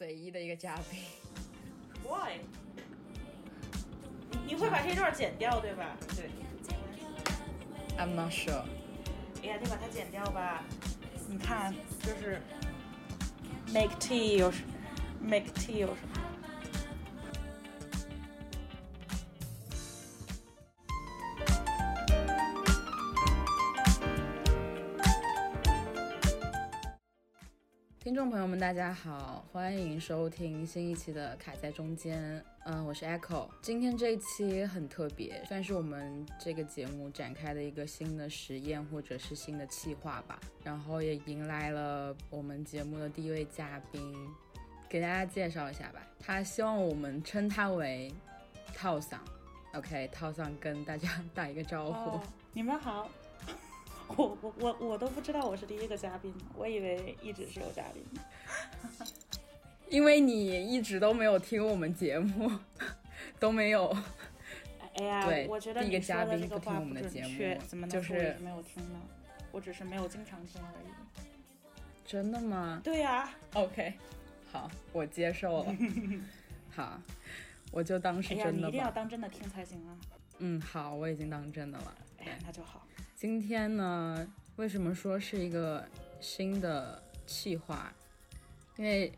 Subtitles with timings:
[0.00, 0.98] 随意的一个嘉宾。
[2.02, 2.38] Why？
[4.30, 5.94] 你你会把这段剪掉对吧？
[6.16, 6.30] 对。
[7.98, 8.62] I'm not sure。
[9.42, 10.64] 哎呀，你把它剪掉吧。
[11.28, 12.40] 你看，就是
[13.74, 14.62] make tea 有什
[15.20, 16.09] make tea 有什么？
[28.30, 32.38] 朋友们，大家好，欢迎收听新一期的《卡在中间》。
[32.64, 33.48] 嗯，我是 Echo。
[33.60, 40.38] 今天这一期很特别，算是我们这个节目展开的一个新的实验或者是新的企划吧。
[40.62, 44.00] 然后也迎来了我们节目的第一位嘉宾，
[44.88, 46.00] 给大家介绍一下吧。
[46.20, 48.14] 他希望我们称他为
[48.76, 49.16] 套嗓。
[49.74, 52.20] OK，套嗓跟大家 打一个招呼。
[52.52, 53.10] 你们好。
[54.16, 58.04] 我我我我都不知道我是第一个嘉宾，我以为一直是有嘉宾。
[59.88, 62.50] 因为你一直都没有听我们节目，
[63.38, 63.94] 都没有。
[64.96, 69.00] 哎呀，对，我觉得第一个嘉宾不听我们的节目，怎么能就是没有听呢？
[69.52, 70.86] 我只是没有经常听而已。
[72.04, 72.80] 真的吗？
[72.84, 73.34] 对呀、啊。
[73.54, 73.94] OK，
[74.52, 75.76] 好，我接受了。
[76.70, 77.00] 好，
[77.72, 78.52] 我就当是真的吧。
[78.52, 79.96] 哎呀，你一定要当真的听才行啊。
[80.38, 81.94] 嗯，好，我已经当真的了。
[82.18, 82.86] 哎呀，那就好。
[83.20, 84.26] 今天呢，
[84.56, 85.86] 为什么说是一个
[86.22, 87.92] 新的企划？
[88.78, 89.12] 因为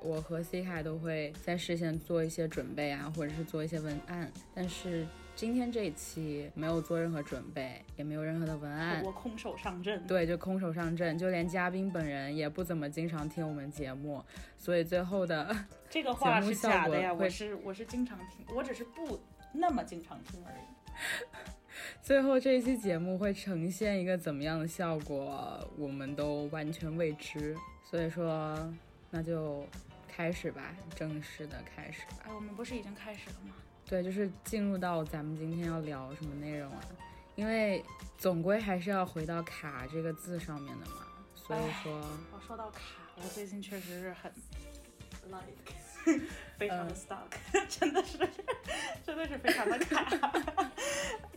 [0.00, 4.32] 我和 C 卡都会在事先做一些准备啊，或者是做一些文案。
[4.54, 5.06] 但是
[5.36, 10.06] 今天这一期没有做任何准备，也没有任何的文案，我空手上阵。
[10.06, 14.24] 对，就空手上阵，就连嘉宾本人也不怎么经常听我们节目，
[14.56, 15.54] 所以最后的
[15.90, 19.20] 这个话是假的呀，我是我是经常听，我只是不
[19.52, 20.64] 那么经常听而已。
[22.02, 27.56] 最后这一期节目会呈现一个怎么样的效果，我们都完全未知。
[27.90, 28.56] 所以说，
[29.10, 29.66] 那就
[30.06, 32.24] 开始吧，正式的开始吧。
[32.26, 33.54] 哎，我们不是已经开始了吗？
[33.86, 36.80] 对，就是进入到咱们今天要聊什么内容啊？
[37.36, 37.82] 因为
[38.18, 41.06] 总归还是要回到“卡”这个字上面的嘛。
[41.34, 41.92] 所以说，
[42.32, 42.80] 我说到卡，
[43.16, 44.30] 我最近确实是很
[45.28, 45.46] like
[46.58, 48.18] 非常的 stuck，、嗯、 真的是
[49.04, 50.04] 真的是非常的卡，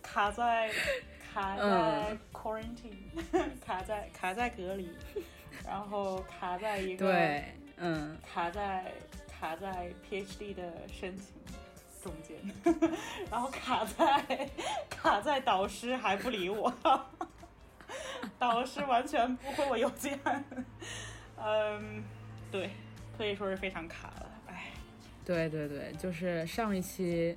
[0.02, 0.72] 卡在
[1.34, 4.90] 卡在 quarantine，、嗯、卡在 卡在隔离，
[5.66, 8.92] 然后卡在一个对，嗯，卡在
[9.28, 11.36] 卡在 PhD 的申请
[12.02, 12.38] 中间，
[13.30, 14.50] 然后卡在
[14.90, 16.74] 卡在导师还不理我，
[18.40, 20.20] 导师完全不回我邮件，
[21.38, 22.04] 嗯，
[22.52, 22.70] 对。
[23.18, 24.31] 可以说是非常卡了，哎，
[25.34, 27.36] 对对对，就是上一期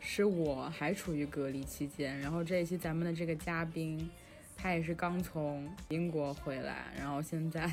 [0.00, 4.10] 是我还处于隔离期间，然后这一期咱们的这个嘉宾，
[4.56, 7.70] 他也是刚从英国回来，然后现在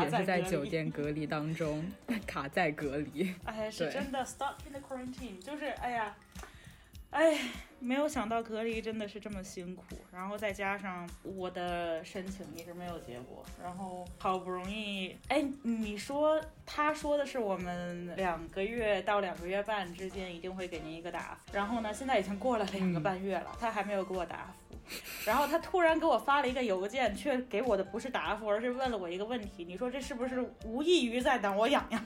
[0.00, 1.84] 也是在酒店隔离当中，
[2.26, 3.34] 卡在隔离。
[3.44, 6.16] 哎，是真的 stuck in the quarantine，就是哎呀。
[7.10, 7.38] 哎，
[7.80, 9.82] 没有想到隔离真的是这么辛苦，
[10.12, 24.76] 然后再加上我的申请一直没有结果，然后好不容易，哎，你说他说的是我们两个月到两个月半之间一定会给您一个答复，然后呢，现在已经过了两个半月了，他还没有给我答复，
[25.24, 32.04] 然后他突然给我发了一个邮件，却给我的不是答复，而是问了我一个问题，你说这是不是无异于在挠我痒痒？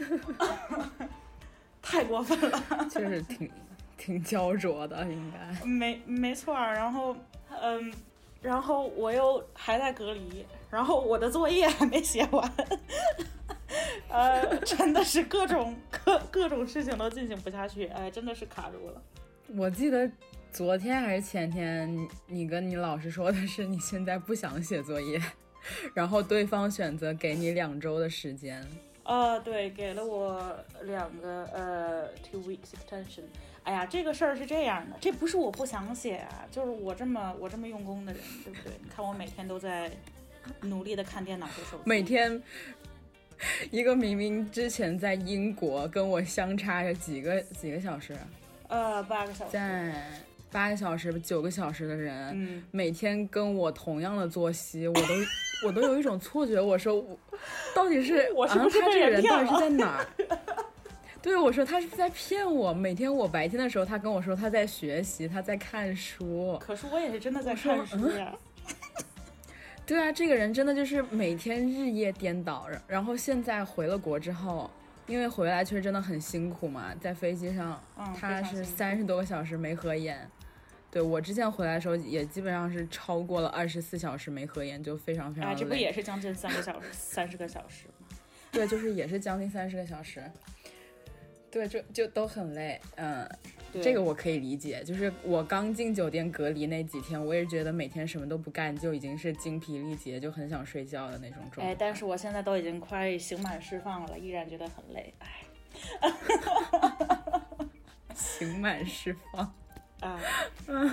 [1.80, 3.48] 太过分了，确实挺。
[3.98, 6.54] 挺焦灼的，应该没没错。
[6.54, 7.16] 然后，
[7.62, 7.92] 嗯，
[8.42, 12.52] 然后我又还在隔离，然后我的作业还没写完，
[14.08, 19.02] 呃，真的是各种各各种事情都进行不下去，哎，真的是卡住了。
[19.56, 20.10] 我记得
[20.50, 25.20] 昨天还是前天，你跟你老师说的是你现在不想写作业，
[25.94, 28.66] 然后对方选择给你两周的时间。
[29.04, 33.24] 呃，对，给了我两个呃 two weeks extension。
[33.64, 38.72] 哎呀，这个事儿是这样的，这不是我不想写啊，就是我这么我这么用功的人，对不对？
[38.82, 39.90] 你看我每天都在
[40.60, 42.42] 努力的看电脑和手机，每天
[43.70, 48.16] 一个明明之前在英国跟我相差着几个几个小时，
[48.68, 49.94] 呃，八个小时，在
[50.52, 55.08] 八个小时九个小时的人，嗯，每天跟我同样的作息，我都。
[55.64, 57.18] 我都有一种错觉，我说我
[57.74, 60.06] 到底是我是不是他这个人到底是在哪儿？
[61.24, 62.70] 对，我说他是在骗我。
[62.70, 66.54] 每天我白天的时候，他跟我说他在学习，他在看书。
[66.60, 68.30] 可是我也是真的在看书呀。
[69.86, 72.68] 对啊，这个人真的就是每天日夜颠倒。
[72.86, 74.70] 然后现在回了国之后，
[75.06, 80.30] 因为回来确实真的很辛苦嘛，在飞机上，嗯、他是三十多个小时没合眼。
[80.90, 85.56] 对我之前回来的时候，也基本上是超过了二十四小时没合眼，就非常非常累。
[85.56, 88.18] 哎，这不也是将近三个小时、三十个小时吗？
[88.52, 90.22] 对，就是也是将近三十个小时。
[91.54, 93.24] 对，就就都很累，嗯，
[93.80, 94.82] 这个我可以理解。
[94.82, 101.72] 就是我刚进酒店隔离那几天，我也觉得每天什么都不干就已经是精疲力竭，就很想睡觉的那种状态。
[101.72, 105.14] 哎，但是我现在都已经快刑满释放了，依然觉得很累。
[105.20, 106.12] 哎，
[108.16, 109.54] 刑满释放
[110.02, 110.20] 啊，
[110.66, 110.92] 嗯，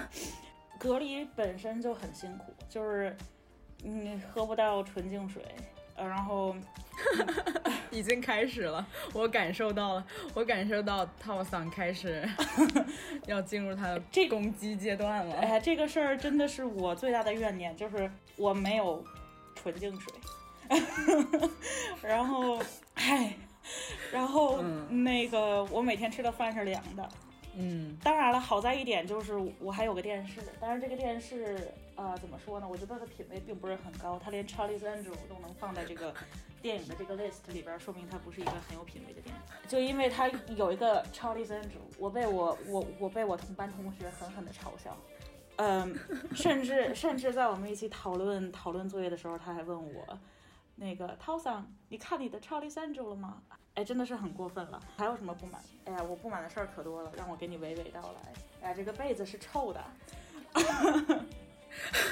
[0.78, 3.18] 隔离本身就很辛苦，就是
[3.82, 5.44] 你喝不到纯净水。
[5.98, 6.56] 然后
[7.92, 12.28] 已经开始了，我感受到了，我感受到套桑开始
[13.28, 15.36] 要进入他的这攻击阶段了。
[15.36, 19.04] 哎，这个事儿真的是我最大的怨念，就是我没有
[19.56, 20.14] 纯净水。
[22.02, 22.60] 然后，
[22.96, 23.36] 哎，
[24.12, 27.10] 然后那个我每天吃的饭是凉的。
[27.58, 31.72] 嗯，当然了，好在一点就是我还有个电视，但是这个电视。
[32.02, 32.68] 呃，怎么说呢？
[32.68, 36.12] 我觉得他的品味并不是很高，他连 Charlie's Angel 都能放在这个
[36.60, 39.42] 电影的这个 list 里边，说明他不是一个很有品味的电影。
[39.68, 44.98] 就因为他有一个 Charlie's Angel，我被我我我被我同班同学狠狠的嘲笑，
[45.58, 45.96] 嗯，
[46.34, 50.18] 甚至甚至在我们一起讨论讨论作业的时候，他还问我，
[50.76, 53.44] 那个涛桑，你看你的 Charlie's Angel 了吗？
[53.76, 54.82] 哎，真的是很过分了。
[54.98, 55.62] 还有什么不满？
[55.86, 58.70] 哎呀，我不满的事儿可多了，让我给你娓娓道来。
[58.70, 59.84] 哎，这个被子是臭的。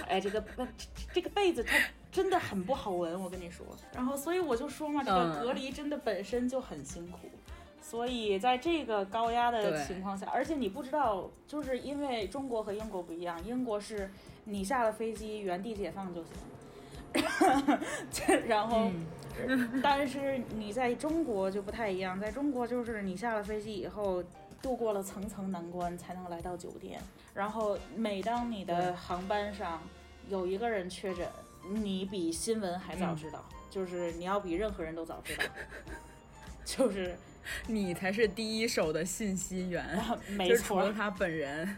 [0.08, 0.66] 哎，这个被
[1.14, 1.78] 这个被子它
[2.12, 3.66] 真的很不好闻，我跟你说。
[3.94, 7.20] 然后，所以我就说嘛，这个隔离真的本身就很辛苦。
[7.82, 14.10] 所以在这个高压的情况下，而且你不知道，就是因为中国和英国不一样，英国是
[14.46, 16.34] 你下了飞机原地解放就行。
[18.48, 18.92] 然后，
[19.82, 24.24] 但是你在中国就不太一样，在中国就是你下了飞机以后。
[24.62, 27.02] 度过了层层难关才能来到酒店，
[27.34, 29.82] 然后每当你的航班上
[30.28, 31.28] 有一个人确诊，
[31.70, 35.44] 你比新闻还早知道，就是你要比任何人都早知道，
[36.66, 37.16] 就是
[37.68, 39.86] 你才是第一手的信息源，
[40.30, 41.78] 没错，他本人，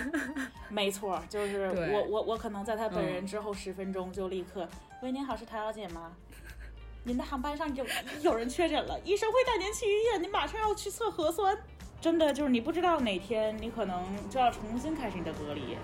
[0.68, 4.68] 没错，就是我我我可能在他本人之后十分钟就立刻，
[5.02, 6.12] 喂，您好，是陶小姐吗？
[7.04, 7.86] 您的航班上有
[8.20, 11.58] 有人确诊了，医生会带您去医院，您马上要去测核酸。
[12.00, 15.76] 真的就是你不知道哪天你可能就要重新开始你的隔离，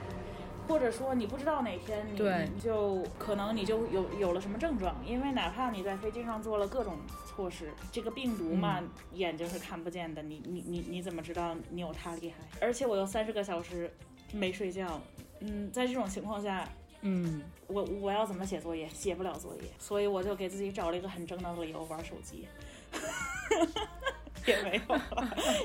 [0.66, 6.96] 或者说你不知道哪天你就可能你就有有了什么症状，因为哪怕你在飞机上做了各种
[7.26, 8.82] 措施，这个病毒嘛
[9.12, 12.36] 眼睛是看不见的，你你你你怎么知道你有它厉害？
[12.60, 13.92] 而且我有三十个小时
[14.32, 15.00] 没睡觉，
[15.40, 16.66] 嗯，在这种情况下，
[17.02, 18.88] 嗯，我我要怎么写作业？
[18.88, 22.48] 写不了作业，所以我就给自己找了一个很正当的理由玩手机。
[24.46, 25.00] 也没有，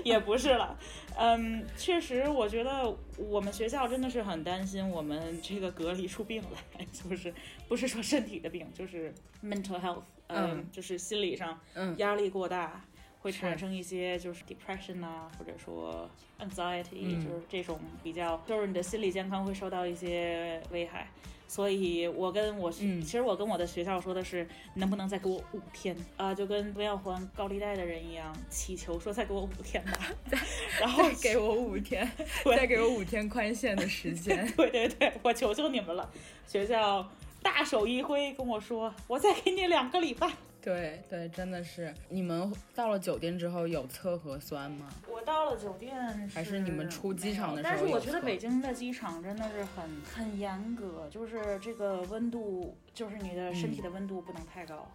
[0.03, 0.77] 也不是了。
[1.17, 6.41] 嗯，确实，我觉得我们学校真的是很担心我们这个隔离出病
[6.77, 7.33] 来， 就是
[7.67, 9.13] 不是说身体的病，就是
[9.43, 11.59] mental health，嗯，就是心理上
[11.97, 12.83] 压力过大，
[13.19, 16.09] 会产生一些就是 depression 啊，或者说
[16.39, 21.07] anxiety，就是这种比较，就是你的心理健康会受到一些危害。
[21.51, 26.34] 所以，我跟我，其实我跟我的学校说的是，能不能再给我五天啊？
[26.34, 30.00] 就跟不要还高利贷的人一样，祈求说再给我五天吧。
[30.79, 32.10] 然后给我五天，
[32.55, 34.50] 再给我五天宽限的时间。
[34.55, 36.10] 对对对，我求求你们了。
[36.48, 37.05] 学校
[37.41, 40.31] 大手一挥跟我说，我再给你两个礼拜。
[40.62, 41.94] 对对，真的是。
[42.10, 44.88] 你们到了酒店之后有测核酸吗？
[45.10, 47.75] 我到了酒店还是你们出机场的时候？
[47.75, 54.88] 但是我觉得北京的机场真的是很很严格，就是这个温度，就是你的身体的温度不能太高。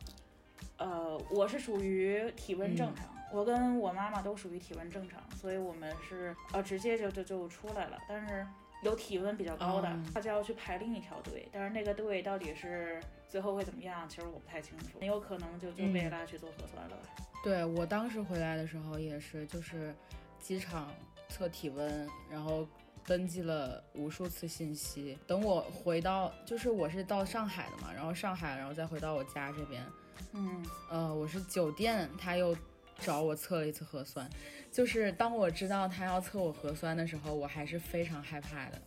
[0.79, 7.99] 呃，我是属于体温正常，我跟我妈妈都属于体温正常，所以我们是呃直接就就就出来了。
[8.09, 8.47] 但是
[8.87, 13.01] 有体温比较高的，他就要去排另一条队，但是那个队到底是。
[13.29, 14.09] 最后会怎么样？
[14.09, 17.03] 其实我不太清楚，很有可能就就被拉去做核酸了吧。
[17.43, 19.93] 对我当时回来的时候也是，就是
[20.39, 20.93] 机场
[21.29, 22.67] 测体温，然后
[23.05, 25.19] 登记了无数次信息。
[25.27, 29.85] 等我回到，就是我是到上海的嘛，然后上海，然后再回到我家这边。
[30.33, 32.57] 嗯，呃，我是酒店，他又
[32.99, 34.29] 找我测了一次核酸。
[34.73, 38.83] 就是当我知道他要测我核酸的时候，我还是非常害怕的。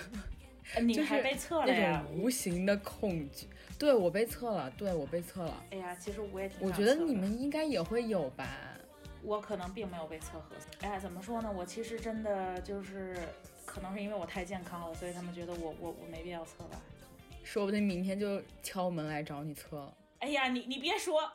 [0.83, 2.05] 你还被测了呀？
[2.12, 3.47] 无形的恐惧。
[3.78, 5.64] 对我被测了，对我被测了。
[5.71, 6.59] 哎呀，其实我也挺。
[6.61, 8.47] 我觉得你们应该也会有吧。
[9.23, 10.93] 我可能并没有被测核酸。
[10.93, 11.50] 哎，怎么说呢？
[11.50, 13.17] 我其实真的就是，
[13.64, 16.81] 可能是因为我太健康了，所以他们觉得我我我没必要测吧。
[17.43, 19.95] 说不定明天就敲门来找你测了。
[20.19, 21.33] 哎呀，你你别说，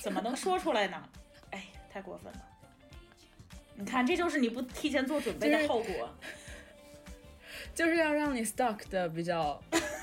[0.00, 1.08] 怎么能说出来呢？
[1.50, 2.40] 哎，太过分了。
[3.74, 6.08] 你看，这就是你不提前做准备的后果。
[7.74, 9.58] 就是要让你 stuck 的比较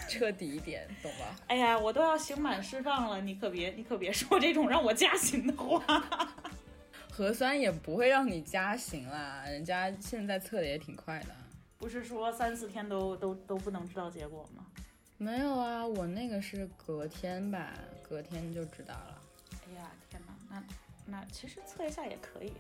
[0.10, 1.36] 彻底一点，懂吧？
[1.48, 6.04] 哎呀，我都要刑满释放了，你可别你可别说这种让我加刑的话。
[7.12, 11.36] 核酸也不会让你加刑啦，人家现在测的也挺快的。
[11.78, 14.66] 不是说三四天都都都不能知道结果吗？
[15.18, 19.19] 没有啊，我那个是隔天吧，隔天就知道了。
[20.50, 20.64] 那
[21.06, 22.54] 那其实测一下也可以。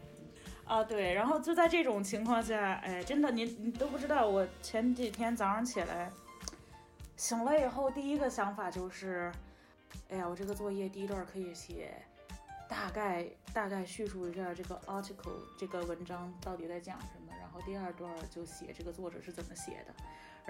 [0.65, 6.12] 啊，对，然后就在这种情况下，哎，真的，你你都不知道，我前几天早上起来
[7.17, 9.31] 醒了以后，第一个想法就是，
[10.10, 11.91] 哎呀，我这个作业第一段可以写，
[12.67, 19.93] 大概大概叙述一下这个 article 这个文章到底在讲什么，然后第二段就写这个作者是怎么写的，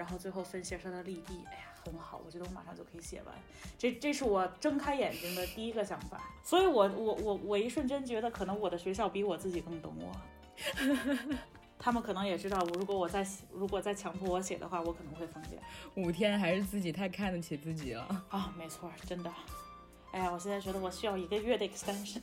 [0.00, 3.34] 然后最后分析他的利弊，哎呀，很好，我觉得我马上就可以写完，
[3.76, 10.10] 这这是我睁开眼睛的第一个想法，所以我我我我一瞬间觉得可能我的学校比我自己更懂我。
[11.78, 15.58] 他们可能也知道，我如果我再写如果再强迫我写的话，我可能会疯掉。
[15.96, 18.24] 五天还是自己太看得起自己了。
[18.30, 19.30] 啊，没错，真的。
[20.12, 22.22] 哎呀，我现在觉得我需要一个月的 extension。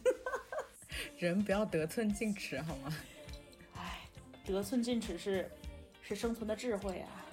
[1.20, 2.92] 人不要得寸进尺好吗？
[3.76, 4.02] 哎，
[4.46, 5.52] 得寸进尺是
[6.02, 7.26] 是生存的智慧啊！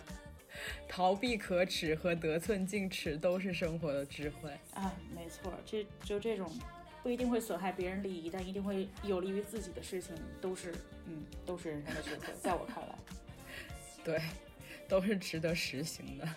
[0.89, 4.51] 逃避可耻和得寸进尺都是生活的智慧。
[4.75, 6.51] 啊，没错，这就这种
[7.03, 10.75] 不一定会损害别人利益，但一定会有利于自己的事情，都是
[11.07, 12.95] 嗯，都是人生的智慧，在我看来，
[14.05, 14.21] 对，
[14.89, 16.29] 都是值得实行的。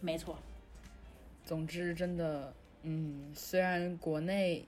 [0.00, 0.38] 没错。
[1.44, 4.64] 总之，真的，嗯，虽然国内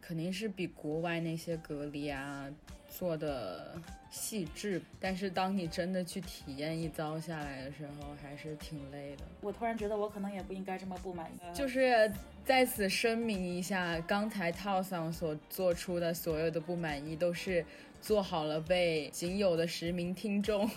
[0.00, 2.50] 肯定是比国外那些隔离啊
[2.96, 3.74] 做的
[4.08, 9.24] 细致，但是当你真的去体验一遭下来的时候，还是挺累的。
[9.40, 12.10] 我突然觉得我可能也不应该这么不满意，就是
[12.44, 17.66] 在此声明一下，刚才套桑所做出的所有的不满意，都是
[18.00, 20.70] 做好了被仅有的十名听众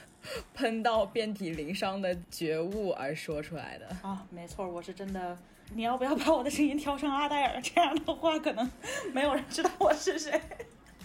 [0.54, 3.86] 喷到遍体鳞伤的觉悟而说出来的。
[4.00, 5.36] 啊，没错，我是真的。
[5.74, 7.60] 你要不要把我的声音调成阿黛尔？
[7.60, 8.70] 这样的话，可能
[9.12, 10.40] 没有人知道我是谁。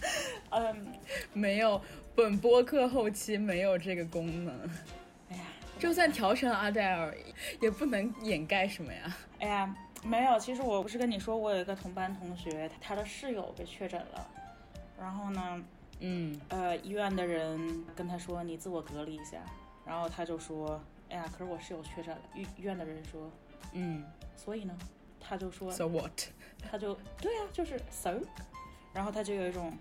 [0.50, 0.86] 嗯，
[1.32, 1.80] 没有，
[2.14, 4.54] 本播客后期没有这个功能。
[5.30, 5.42] 哎呀，
[5.78, 7.14] 就算调成阿黛尔，
[7.60, 9.16] 也不能掩盖什么呀。
[9.40, 10.38] 哎呀，没有。
[10.38, 14.30] 其实我不是跟你说，我有一个同班同学，他的室友被确诊了。
[14.98, 15.64] 然后呢，
[16.00, 19.38] 嗯，呃，医院的人跟他说你自我隔离一下，
[19.84, 20.80] 然后他就说，
[21.10, 22.20] 哎呀，可是我室友确诊了。
[22.34, 23.30] 医医院的人说，
[23.72, 24.04] 嗯
[24.36, 24.76] 所以呢，
[25.20, 26.12] 他就说，，so what？
[26.70, 28.20] 他就对啊，就是 so，
[28.92, 29.72] 然后他就有一种，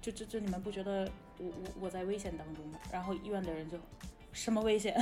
[0.00, 1.52] 就就就你们不觉得我我
[1.82, 2.78] 我在危险当中吗？
[2.92, 3.78] 然后医院的人就
[4.32, 4.94] 什么危险？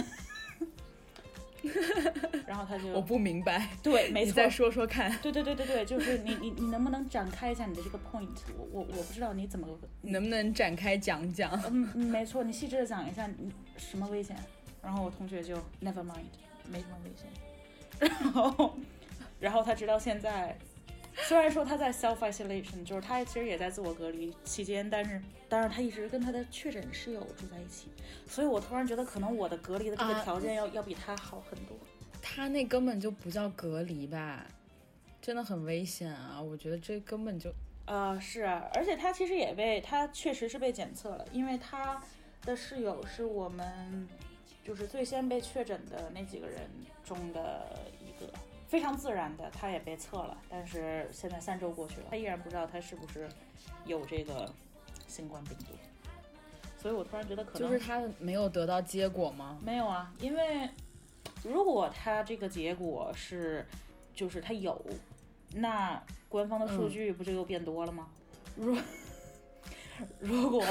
[2.46, 8.28] 然后他就我不明白，对，没错你再，说说看，对对对对对，就是你你你能不能展开一下你的这个 point？
[8.56, 9.66] 我我我不知道你怎么，
[10.02, 11.50] 能不能展开讲讲？
[11.68, 14.36] 嗯嗯，没错，你细致的讲一下你什么危险？
[14.80, 16.30] 然后我同学就 never mind，
[16.70, 17.28] 没什么危险。
[17.98, 18.76] 然后
[19.40, 20.56] 然后他直到现在，
[21.22, 27.88] 虽然说他在 self isolation，就是他其实也在自我隔离期间，但是但是他一直跟他的确诊室友住在一起，
[28.26, 31.76] 所以我突然觉得可能我的隔离的这个啊条件要、要比他好很多。
[32.22, 34.46] 他那根本就不叫隔离吧，
[35.20, 36.40] 真的很危险啊！
[36.40, 37.52] 我觉得这根本就
[37.86, 42.02] 呃，是啊，而且他其实也被他确实是被检测了，因为他
[42.42, 44.06] 的室友是我们
[44.64, 46.68] 就是最先被确诊的那几个人
[47.04, 47.80] 中的
[48.68, 53.26] 非常自然的，他也被测了，但是现在三周过去了，他依然不知道他是不是
[53.86, 54.48] 有这个
[55.06, 55.72] 新冠病毒，
[56.76, 59.58] 所以我突然觉得可能就是他没有得到结果吗？
[59.64, 60.68] 没有啊，因为
[61.42, 63.66] 如果他这个结果是，
[64.14, 64.84] 就是他有，
[65.54, 68.08] 那官方的数嗯据不就又变多了吗？
[68.54, 68.76] 如
[70.20, 70.62] 如果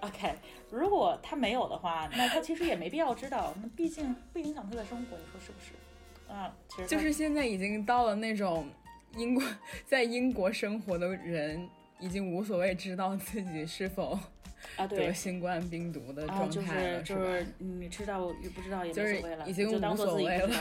[0.00, 0.34] OK，
[0.70, 5.72] 如果他没有的话，那他其实也没必要知道，那毕竟不影响他的生活，你说是不是？
[6.32, 8.68] 啊，其实就是现在已经到了那种
[9.16, 9.42] 英国
[9.86, 11.68] 在英国生活的人
[12.00, 14.18] 已经无所谓知道自己是否
[14.76, 17.50] 啊，对得，新冠病毒的状态了，是就是吧？
[17.58, 20.56] 你知道与不知道也没就是所谓了，已经就当无做自己所谓了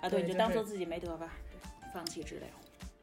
[0.00, 1.32] 啊，对，你就当做自己没得吧，
[1.92, 2.48] 放弃治疗。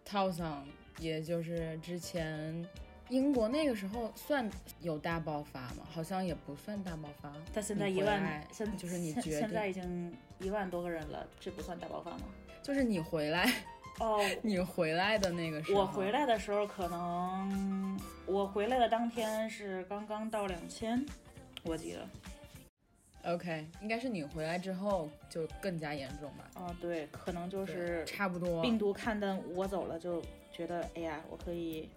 [0.06, 0.66] 套上，
[1.00, 2.66] 也就是之前
[3.12, 4.50] 英国那个时候算
[4.80, 5.86] 有大爆发吗？
[5.92, 7.30] 好像也不算大爆发。
[7.54, 12.22] 他现在一万现就是你觉得现在，已经一万多个人了，这不算大爆发吗？
[12.64, 13.52] 就是你回来，
[14.00, 21.06] 哦， 你回来的那个时候，我回来的时候可能我回来的当天是刚刚到两千，
[21.64, 22.08] 我记得。
[23.30, 26.50] OK，应该是你回来之后就更加严重吧？
[26.56, 28.62] 哦，对，可能就是差不多。
[28.62, 31.90] 病毒看的我走了，就觉得哎呀，我可以，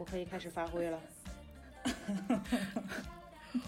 [0.00, 0.98] 我可以开始发挥了。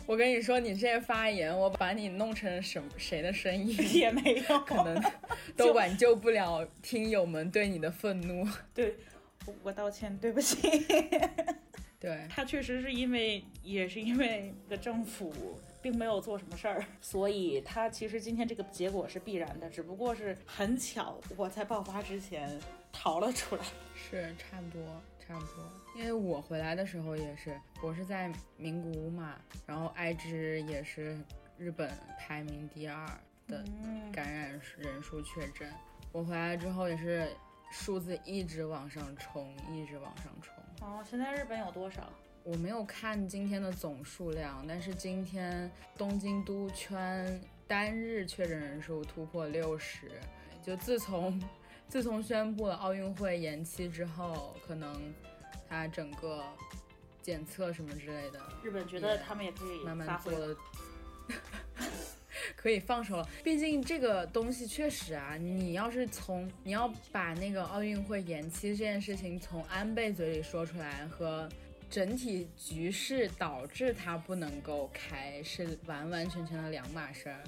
[0.07, 4.99] 我跟你说，你这些发言，我把你弄成什谁的声音 也没有，可能
[5.59, 8.49] 都挽救不了听友们对你的愤怒。
[8.73, 8.97] 对，
[9.63, 10.87] 我道歉，对不起。
[12.01, 22.59] 对他确实是因为，也是因为个政府并没有做什么事儿，所以他其实今天这个结果是必然的，只不过是很巧，我在爆发之前
[22.91, 23.63] 逃了出来。
[23.95, 25.82] 是差不多，差不多。
[25.95, 31.19] 因为我回来的时候也是，我是在名古屋嘛，然后爱知也是
[31.59, 33.07] 日本排名第二
[33.47, 33.63] 的
[34.13, 35.71] 感染人数确诊，
[36.11, 37.29] 我回来之后也是
[37.71, 40.55] 数字一直往上冲，一直往上冲。
[40.81, 42.11] 哦，现在日本有多少？
[42.43, 50.11] 我没有看今天的总数量，但是今天东京都圈单日确诊人数突破六十。
[50.63, 51.41] 就自从
[51.87, 55.15] 自从宣布了奥运会延期之后，可能
[55.73, 56.45] 它整个
[57.23, 60.55] 检测什么之类的，日本觉得他们也可以慢慢做的，
[62.55, 63.27] 可以放手了。
[63.43, 71.49] 毕竟这个东西确实啊，你要是从你要把那个奥运会延期这件事情从安倍嘴里说出来，和
[71.89, 77.43] 整体局势导致它不能够开，是完完全全的两码事儿。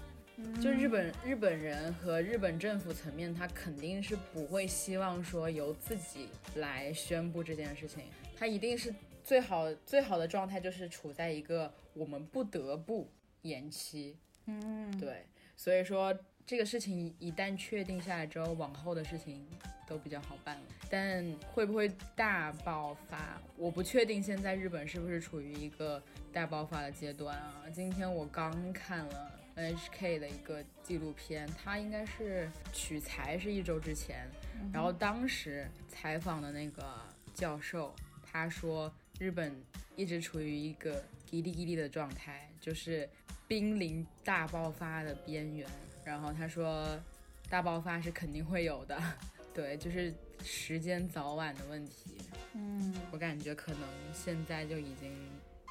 [0.60, 8.02] 就日本日本人和日本政府层面，他肯定是不会希望说由自己来宣布这件事情，
[8.36, 13.08] 他一定是最好最好的状态就是处在一个我们不得不
[13.42, 14.16] 延期。
[14.46, 15.24] 嗯，对，
[15.56, 19.46] 所以说这个事情一旦确定下来之后，往后的事情
[19.86, 20.62] 都比较好办了。
[20.90, 24.22] 但会不会大爆发，我不确定。
[24.22, 27.64] 现在日本是不是处于一个大爆发的阶段啊？
[27.72, 34.28] 今天我刚看了 NHK 的一个纪录片，它应该是取材是一周之前，
[34.72, 36.82] 然后当时采访的那个
[37.32, 39.54] 教授，他说日本
[39.96, 43.08] 一直处于一个叽哩叽哩的状态，就是
[43.46, 45.68] 濒临大爆发的边缘。
[46.04, 47.00] 然后他说，
[47.48, 49.00] 大爆发是肯定会有的，
[49.54, 50.12] 对，就是
[50.42, 52.18] 时间早晚的问题。
[52.54, 55.10] 嗯，我感觉可能现在就已经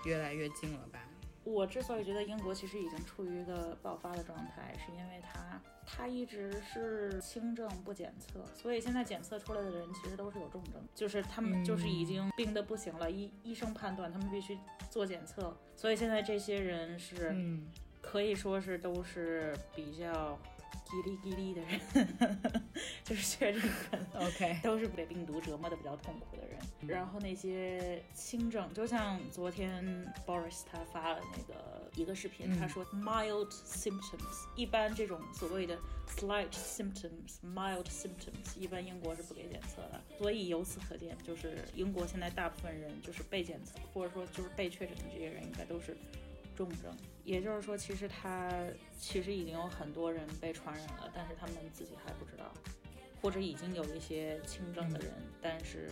[0.05, 1.02] 越来越近了吧。
[1.43, 14.57] 我之所以觉得英国其实已经处于一个爆发的状态，是因为它它一直是轻症不检测，所以现在检测出来的人其实都是有重症，就是他们就是已经病得不行了，医医生判断他们必须
[14.89, 17.67] 做检测，所以现在这些人是嗯，
[18.01, 20.39] 可以说是都是比较
[20.85, 22.63] 叽哩叽哩的人，
[23.03, 26.59] 就是确诊人 OK，都是被病毒折磨的比较痛苦的人。
[26.87, 29.83] 然后那些轻症，就像昨天
[30.25, 40.01] Boris 他发了那个一个视频，嗯他说 mild symptoms，一般这种所谓的 slight symptoms、mild symptoms，一般英国是不给检测的。
[40.17, 45.95] 所以由此可见，就是英国现在大部分人就是被检测，或者说就是被确诊的这些人，应该都是
[46.55, 46.95] 重症。
[47.23, 48.51] 也就是说，其实他
[48.99, 52.51] 其实已经有很多人被传染了，但是他们自己还不知道，
[53.21, 55.91] 或者已经有一些轻症的人，但是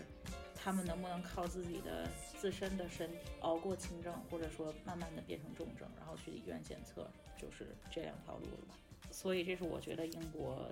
[0.56, 8.76] 他们能不能靠自己的自身的身体熬过轻症，或者说慢慢的变成重症，然后去医院检测，就是这两条路了吧。
[9.10, 10.70] 所以这是我觉得英国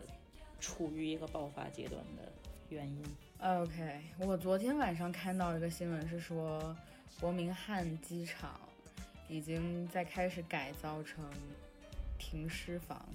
[0.60, 2.32] 处于一个爆发阶段的
[2.70, 3.04] 原因。
[3.40, 6.76] OK，我昨天晚上看到一个新闻是说，
[7.20, 8.60] 伯明翰机场
[9.30, 11.24] 已经在开始改造成
[12.18, 13.06] 停尸房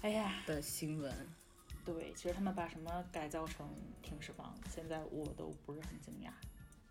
[0.00, 1.14] 哎呀，的新闻。
[1.84, 3.68] 对，其实他们把什么改造成
[4.02, 6.28] 停尸房，现在我都不是很惊讶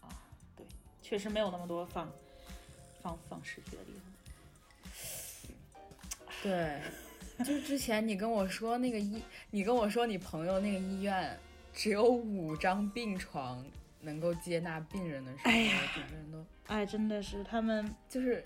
[0.06, 0.10] 啊。
[0.56, 0.65] 对，
[1.02, 2.12] 确实没有那么多放
[3.02, 4.02] 放放尸体的地方。
[6.43, 6.82] 对，
[7.45, 11.39] 就之前你跟我说那个医，你跟我说你朋友那个医院
[11.74, 13.65] 只有五张病床
[14.02, 18.44] 能够接纳病人的时候，哎整个人都哎，真的是他们，就是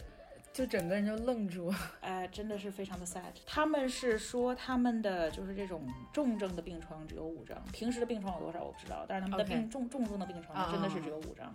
[0.52, 1.74] 就整个人就愣住。
[2.02, 3.22] 哎，真的是非常的 sad。
[3.46, 11.54] 他们是说他们的就是这种重症的病床只有五张，平时的病床有多少我不知道，但是他们的病重重症的病床啊真的是只有五张，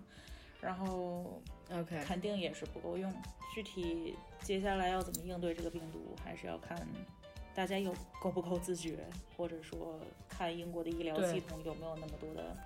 [0.60, 3.12] 然后 OK，肯定也是不够用。
[3.54, 6.86] 具体接下来要怎么应对这个病毒，还是要看
[7.52, 8.98] 大家有够不够自觉，
[9.36, 12.56] 或者说看英国的医疗系统有没有那么多的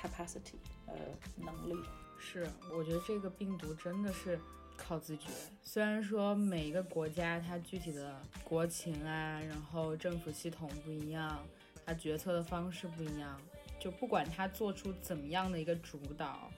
[0.00, 0.54] capacity
[0.86, 0.94] 呃
[1.36, 1.82] 能力。
[2.18, 4.38] 是，我觉得这个病毒真的是
[4.76, 5.28] 靠自觉。
[5.62, 11.42] 虽然说每一个国家它具体的国情啊，然后政府系统不一样，
[11.86, 13.40] 它决策的方式不一样，
[13.78, 16.50] 就不管它做出怎么样的一个主导，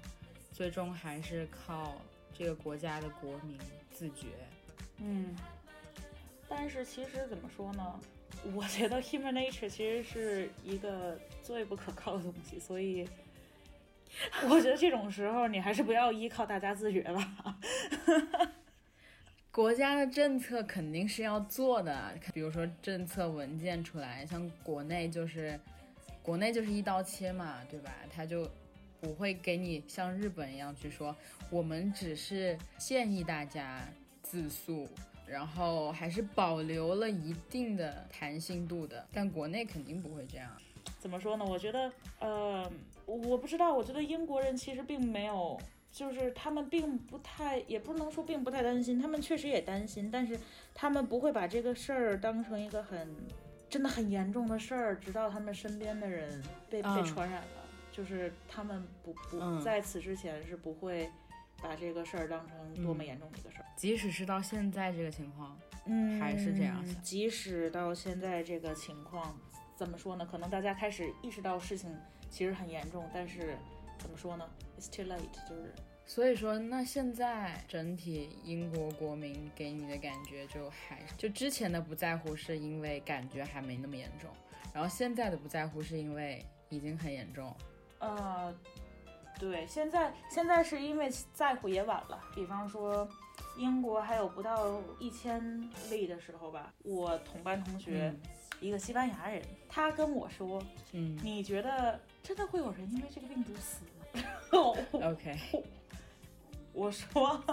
[0.50, 2.00] 最终还是靠
[2.35, 3.57] 这个国家的国民
[3.92, 4.26] 自觉。
[4.98, 5.37] 嗯，
[6.48, 8.00] 但是其实怎么说呢？
[8.52, 13.09] 我觉得 human nature 其实是一个最不可靠的东西，所以
[14.48, 17.59] 我觉得这种时候你还是不要依靠大家自觉吧。
[19.51, 25.59] 国家的政策肯定是要做的，比如说政策文件出来，像国内就是
[26.22, 27.92] 国内就是一刀切嘛，对吧？
[28.14, 28.48] 他就
[29.01, 31.14] 不会给你像日本一样去说，
[31.51, 33.81] 我们只是建议大家
[34.22, 34.88] 自诉。
[35.25, 40.51] 然后还是保留了一定的弹性度的，但国内肯定不会这样。
[40.98, 41.44] 怎么说呢？
[41.44, 42.70] 我觉得，呃，
[43.07, 43.73] 我不知道。
[43.73, 45.59] 我觉得英国人其实并没有，
[45.91, 50.38] 就是他们并不太，也不能说并不太担心，他们确实也担心，但是
[50.75, 53.15] 他们不会把这个事儿当成一个很
[53.69, 61.11] 真的很严重的事儿，直到他们身边的人被被传染了，就是他们不不在此之前是不会。
[61.62, 66.85] 把这个事儿当成多么严重的一个事儿，即使是到现在这个情况，嗯，还是这样。
[67.01, 69.38] 即使到现在这个情况，
[69.77, 70.27] 怎么说呢？
[70.29, 71.97] 可能大家开始意识到事情
[72.33, 73.57] 其实很严重，但是
[73.99, 74.49] 怎么说呢
[74.81, 75.73] ？It's too late，就是。
[76.07, 84.31] 所以说，那现在整体英国国民给你的感觉就还就之前的不在乎是因为感觉还没那么严重，
[84.73, 87.55] 然后现在的不在乎是因为已经很严重。
[88.01, 88.53] 呃。
[89.40, 92.23] 对，现在现在是因为在乎也晚了。
[92.33, 93.09] 比方说，
[93.57, 98.14] 英国还有不到一千例的时候吧，我同班同学，
[98.62, 103.85] 一个西班牙人，他跟我说，嗯，你觉得真的会有人因为这个病毒死？
[104.92, 105.37] OK，
[106.72, 107.44] 我说，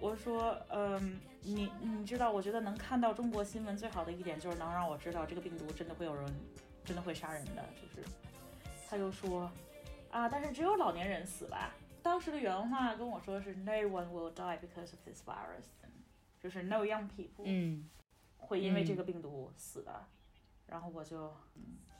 [0.00, 6.26] 我说，嗯，你你知道，我觉得能看到中国新闻最好的一点就是能让我知道这个病毒真的会有人，
[6.84, 8.06] 真的会杀人的，就是，
[8.88, 9.50] 他又说。
[10.10, 10.28] 啊！
[10.28, 11.72] 但是只有老年人死吧？
[12.02, 15.66] 当时的原话跟我说是 “No one will die because of this virus”，
[16.42, 17.88] 就是 “No young people”，嗯，
[18.40, 20.04] 会因为这个病毒死的。
[20.66, 21.32] 然后我就，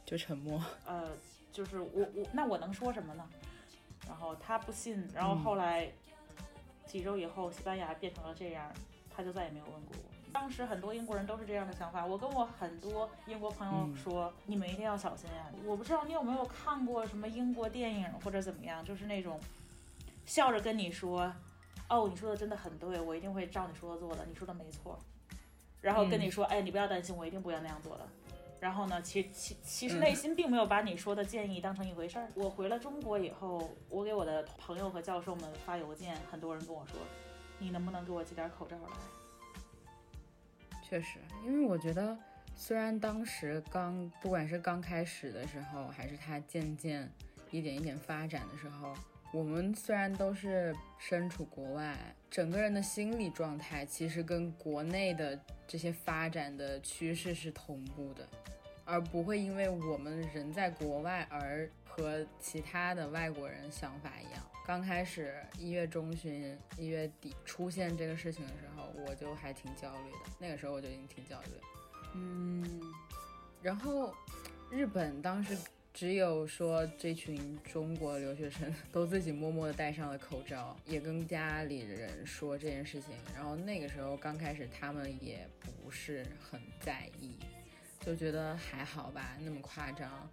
[0.05, 0.63] 就沉默。
[0.87, 1.11] 呃，
[1.53, 3.29] 就是我我那我能说什么呢？
[4.07, 5.09] 然后他不信。
[5.15, 5.91] 然后后来
[6.87, 8.73] 几周以后，西班牙变成了这样，
[9.15, 10.11] 他就再也没有问过我。
[10.33, 12.07] 当时很多英国人都是这样的想法。
[12.07, 15.51] 我跟我很多英国朋友说，你们一定要小心呀！
[15.67, 19.41] 我不知道你有没有看过什么英国电影或者怎么样，就是那种
[20.27, 21.33] 笑着跟你说，
[21.89, 24.97] 哦，你说的真的很对，我一定会照你说的做的，你说的没错。
[25.81, 28.07] 然后跟你说，哎，你不要担心，我一定不要那样做的。
[28.61, 32.29] 然后呢，其其其实内心并没有把你说的建议当成一回事儿。
[32.35, 36.99] 我回了中国以后，我给我的朋友和教授们发邮件，很多人跟我说，
[37.59, 38.83] 你能不能给我寄点口罩来？
[40.83, 42.19] 确实，因为我觉得，
[42.55, 47.11] 虽然当时刚不管是刚开始的时候，还是它渐渐
[47.51, 48.93] 一点一点发展的时候，
[49.33, 51.97] 我们虽然都是身处国外，
[52.29, 55.39] 整个人的心理状态其实跟国内的
[55.69, 58.27] 这些发展的趋势是同步的，
[58.85, 64.43] 而不会因为我们人在国外而和其他的外国人想法一样。
[64.67, 70.31] 刚开始一月中旬、一月底出现这个事情的时候，我就还挺焦虑的。
[70.39, 71.61] 那个时候我就已经挺焦虑了。
[72.15, 72.81] 嗯，
[73.63, 74.13] 然后
[74.71, 75.57] 日本当时
[75.93, 83.15] 只有说这群中国留学生 都自己默默的戴上了口罩，也跟家里人说这件事情。
[83.35, 87.35] 然后那个时候刚开始他们也不是很在意，
[88.01, 90.29] 就觉得还好吧，那么夸张。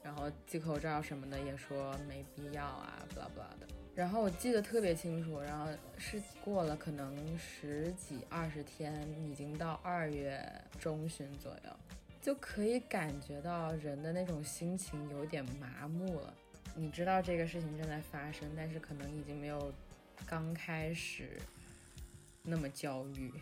[0.00, 3.66] 然后系口罩什么的也说没必要啊，不拉不拉的。
[3.94, 5.66] 然后我记得特别清楚，然后
[5.98, 8.94] 是过了可能十几二十天，
[9.28, 10.40] 已经到二月
[10.78, 11.76] 中旬左右，
[12.20, 16.34] 就可以感觉到人的那种心情有点麻木了。
[16.74, 19.72] 你知道这个事情正在发生，但是可能已经没有
[20.26, 21.40] 刚开始
[22.42, 23.32] 那么焦虑。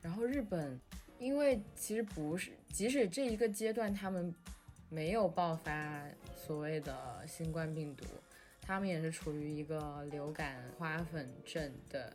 [0.00, 0.80] 然后日本，
[1.18, 4.34] 因为其实不是，即使这一个阶段他们。
[4.90, 6.02] 没有爆发
[6.34, 8.06] 所谓的新冠病毒，
[8.62, 12.10] 他们也是处于一个流感花粉症的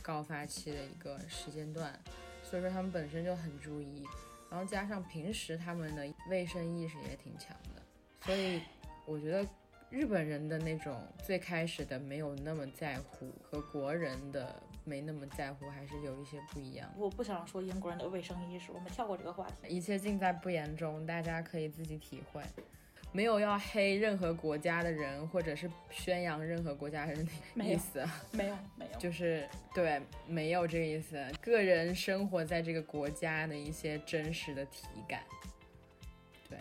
[0.00, 1.92] 高发期的一个时间段，
[2.42, 4.06] 所以说他们本身就很注意，
[4.50, 7.82] 然后加上平时他们的卫生意识也挺强的，
[8.24, 8.62] 所以
[9.06, 9.46] 我觉得
[9.90, 14.62] 日本人的那种最开始的没有那么在乎和国人的。
[14.84, 16.90] 没那么在乎，还是有一些不一样。
[16.96, 19.68] 我不想说英国人的卫生意识，我们跳过这个话题。
[19.68, 22.42] 一切尽在不言中，大家可以自己体会。
[23.12, 27.16] 没有要黑任何国家的人，或者是宣扬任何国家人
[27.56, 28.04] 的意思。
[28.32, 31.24] 没有，没有，就是对，没有这个意思。
[31.40, 35.22] 个人生活在这个国家的一些真实的体感。
[36.48, 36.58] 对，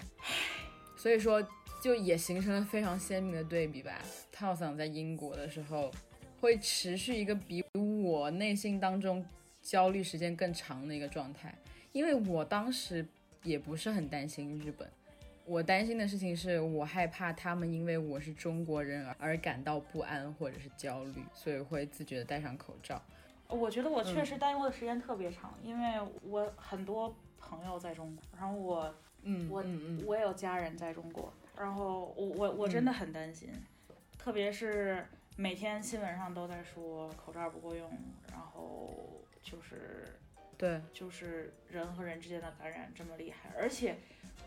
[0.98, 1.46] 所以说
[1.82, 4.02] 就也形成了非常鲜明的对比吧。
[4.32, 5.92] 套桑在英国的时候。
[6.40, 9.26] 会持续一个比我内心当中
[9.60, 11.52] 焦虑时间更长的一个状态，
[11.92, 13.04] 因为我当时
[13.42, 14.88] 也不是很担心日本，
[15.48, 23.02] 我担心的事情是我害怕他们因为我是中国人而感到不安或者是焦虑，所以会自觉的戴上口罩。
[23.48, 24.26] 我觉得我确嗯。
[24.26, 29.64] 实担忧的时间特别长，因为我很多朋友在中国，然后我嗯，我
[30.06, 33.50] 我也有家人在中国，然后我我我真的很担心，
[34.18, 35.08] 特别是
[35.38, 37.90] 每天新闻上都在说口罩不够用，
[38.34, 40.04] 然后就是
[40.58, 43.96] 对，就是人和人之间的感染这么厉害，而且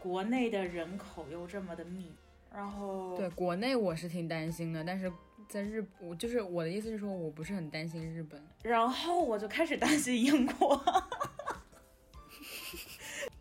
[0.00, 2.10] 国内的人口又这么的密，
[2.52, 5.12] 然后对，国内我是挺担心的，但是
[5.48, 8.42] 在日，我就是我的意思是说，我不是很担心日本。
[8.62, 10.82] 然后我就开始担心英国。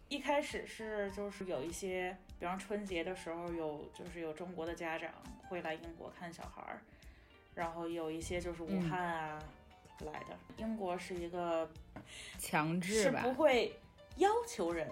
[0.10, 5.12] 一开始是就是有一些，比方春节的时候有就是有中国的家长
[5.48, 6.82] 会来英国看小孩儿，
[7.54, 9.40] 然后有一些就是武嗯汉啊、
[10.00, 10.36] 来的。
[10.58, 11.70] 英国是一个
[12.40, 13.72] 强制吧是不，会
[14.18, 14.90] 要求人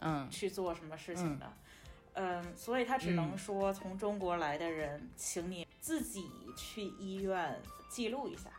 [0.00, 1.52] 嗯去做什么事情的。
[2.14, 8.50] 嗯，所以他只能嗯说从中国来的人，请你自己去医院记录一下。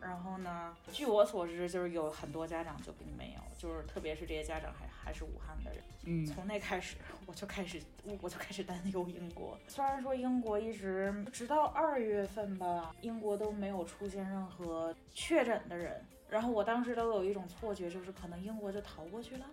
[0.00, 5.82] 然后呢，据我所知，就是有很多家长就并没有，就是特别是这些家长还还是武汉的人。
[6.04, 6.96] 嗯从那开始，
[7.26, 7.80] 我就开始
[8.20, 9.58] 我就开始担忧英国。
[9.66, 19.46] 虽然说英国一直直到二月份吧，英国都没有出现任何确诊的人，然后我当时都有一种错觉，就是可能英国就逃过去了。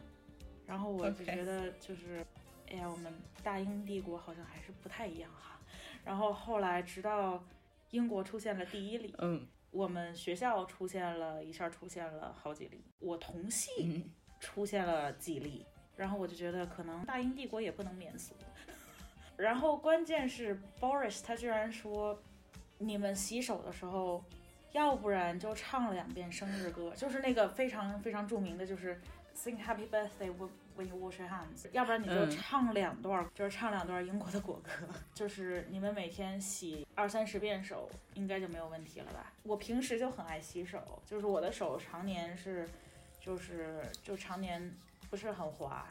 [0.65, 2.25] 然后我就觉得就是
[2.71, 5.59] 哎呀，我们大英帝国好像还是不太一样哈。
[6.03, 7.43] 然后后来直到
[7.91, 18.35] 英国出现了第一例，嗯我们学校出现了一下出现了好几例，我同系嗯，出现了几例，然后我就觉得可能大英帝国也不能免俗。
[19.35, 22.21] 然后关键是 Boris 他居然说，
[22.77, 24.23] 你们洗手的时候，
[24.73, 29.01] 要不然就唱两遍生日歌，就是那个非常非常著名的，就是
[29.35, 30.31] Sing Happy Birthday
[30.75, 34.71] when you wash your hands，要不然你就嗯唱两段，就是唱两段英国的国歌，
[35.13, 39.31] 就是你们每天洗二三十遍手，应该就没有问题了吧？
[39.43, 42.67] 我平时就很爱洗手，就是我的手常年是，
[43.19, 44.73] 就是就常年
[45.09, 45.85] 不是很滑，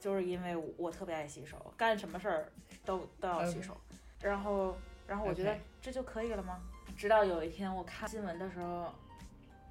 [0.00, 2.52] 就是因为我特别爱洗手，干什么事儿
[2.84, 3.76] 都都要洗手。
[4.20, 6.60] 然后，然后我觉得这就可以了吗？
[6.96, 8.92] 直到有一天我看新闻的时候，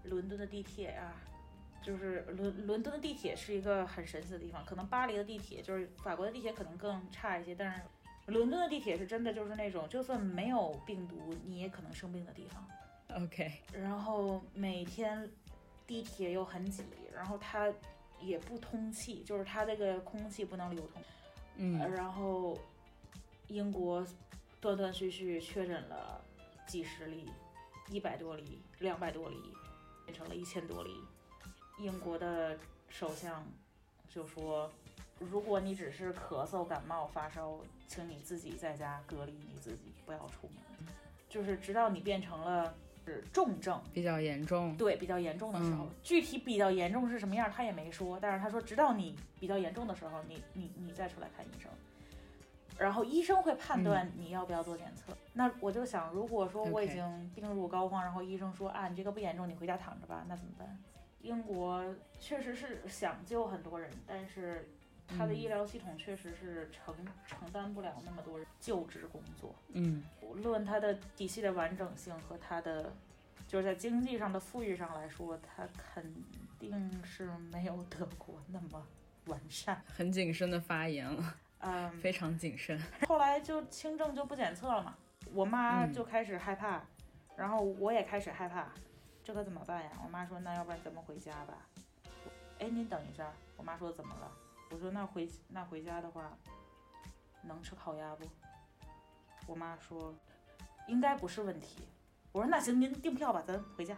[0.03, 1.11] 伦敦的地铁啊，
[1.85, 7.81] 就是伦伦敦的地铁是一个很神奇的地方，可能巴黎的地铁就是法国的地铁可能更差一些，但是
[8.31, 13.23] 伦敦的地铁是真的就是那种就算没有病毒你也可能生病的地方。
[13.23, 15.29] ，OK，然后每天
[15.85, 17.71] 地铁又很挤，然后它
[18.19, 21.03] 也不通气，就是它这个空气不能流通。
[21.57, 22.57] 嗯然后
[23.47, 24.03] 英国
[24.59, 26.19] 断断续续确诊了
[26.65, 27.29] 几十例，
[27.91, 29.37] 一百多例，两百多例，
[30.03, 30.91] 变成了一千多例。
[31.77, 32.57] 英国的
[32.89, 33.45] 首相
[34.07, 34.71] 就说，
[35.19, 37.57] 如果你只是咳嗽、感冒、发烧，
[37.87, 40.87] 请你自己在家隔离你自己，不要出门。
[41.27, 42.73] 就是直到你变成了
[43.05, 44.73] 是重症，比较严重。
[44.77, 48.17] 对比较严重的时候，嗯具体比较严重是什么样，他也没说。
[48.21, 51.69] 但是他说，直到你比较严重的时候，你你你再出来看医生，
[52.77, 55.11] 然后医生会判断你要不要做检测。
[55.33, 60.79] 那我就想，如果说我已经病入膏肓，然后医生说啊，你这个不严重，你回家躺着吧，那怎么办？
[61.25, 61.83] 英国
[62.19, 64.69] 确实是想救很多人，但是
[65.07, 66.93] 他的嗯医疗系统确实是承
[67.25, 69.55] 承担不了那么多人救治工作。
[69.73, 72.93] 嗯无论它的体系的完整性和它的
[73.47, 76.13] 就是在经济上的富裕上来说，它肯
[76.59, 78.85] 定是没有德国那么
[79.25, 79.81] 完善。
[79.87, 82.79] 很谨慎的发言了，嗯，非常谨慎。
[83.07, 84.95] 后来就轻症就不检测了嘛，
[85.33, 86.83] 我妈嗯就开始害怕，
[87.35, 88.71] 然后我也开始害怕，
[89.25, 89.89] 这可怎么办呀？
[90.03, 91.57] 我妈说那要不然咱们回家吧。
[92.59, 94.31] 哎，您等一下，我妈说怎么了？
[94.69, 96.31] 我说那回那回家的话，
[97.41, 98.23] 能吃烤鸭不？
[99.47, 100.13] 我妈说
[100.87, 101.87] 应该不是问题。
[102.31, 103.97] 我说那行，您订票吧，咱回家。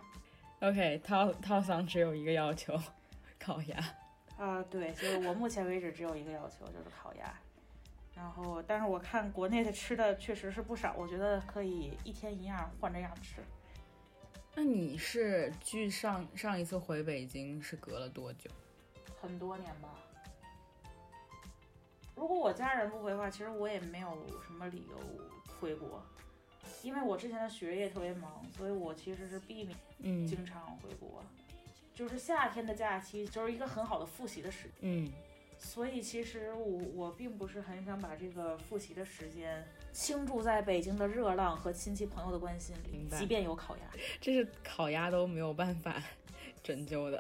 [0.62, 2.80] OK，套套桑只有一个要求，
[3.38, 3.78] 烤鸭。
[4.38, 7.34] 啊、对，就是我目前为止只有一个要求，就是烤鸭。
[8.16, 13.44] 然后，但是我看国内的吃的确实是不少，我觉得可以一天一样换着样吃。
[14.60, 18.50] 那你是距上上一次回北京是隔了多久？
[19.22, 19.94] 很多年吧。
[22.16, 24.98] 如果我家人不回的话，其实我也没有什么理由
[25.62, 26.04] 回国，
[26.82, 31.24] 因为我之前的学业特别忙，所以我其实是避免嗯经常回国。
[31.94, 34.74] 就是夏天的假期，就是一个很好的复习的时间。
[34.82, 35.14] 嗯
[35.60, 39.64] 所以其实我我并不是很想把这个复习的时间
[39.98, 43.84] 倾注在北京的热浪和亲戚朋友的关心里即便有烤鸭。
[44.22, 46.00] 这是烤鸭都没有办法
[46.62, 47.20] 拯救的。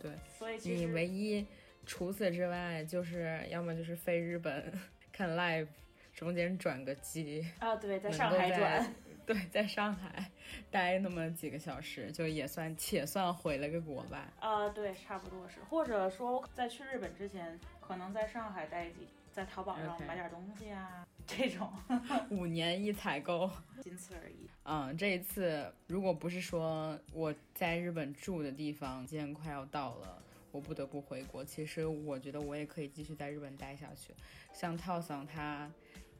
[0.00, 1.46] 对所以你唯一
[1.84, 4.72] 除此之外，就是要么就是飞日本
[5.12, 5.68] 看 live，
[6.14, 8.94] 中间转个机，啊，对，在上海转，
[9.26, 10.30] 对，在上海
[10.70, 14.32] 待那么几个小时，就也算且算回了个国吧。
[14.40, 19.06] 啊，对，差不多是，或者说在去日本之前，可能在上海待几，
[19.38, 21.72] 在淘宝上买点东西啊，这种，
[22.28, 23.48] 五年一采购。
[23.80, 24.50] 仅此而已。
[24.64, 30.20] 嗯，这一次如果不是说我在日本住的地方时间快要到了，
[30.50, 34.12] 我不得不回国，其实我觉得我也可以继续在日本待下去。
[34.52, 35.70] 像套桑他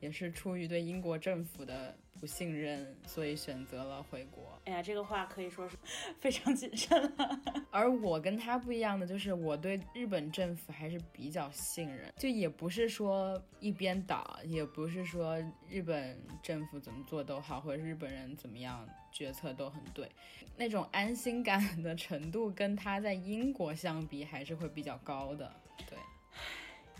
[0.00, 4.60] 也是出于对英国政府的不信任，所以选择了回国。
[4.64, 5.76] 哎呀，这个话可以说是
[6.20, 7.40] 非常谨慎了。
[7.70, 20.10] 而我跟他不一样的就是，我对日本政府还是比较信任，就也不是说一边倒，也不是说日本政府怎么做都好，或者日本人怎么样决策都很对，
[20.56, 25.52] 那种安心感的程度跟他在英国相比还是会比较高的。
[25.88, 25.96] 对，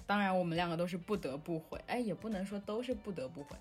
[0.08, 3.54] 当然我们两个都是不得不回，哎，也不能说都是不得不回，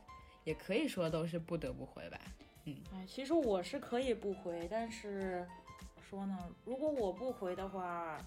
[0.46, 2.18] 也可以说都是不得不回吧。
[2.64, 5.46] 嗯哎，其实我是可以不回，但是
[6.10, 6.38] 说呢？
[6.64, 8.18] 如果我不回的话，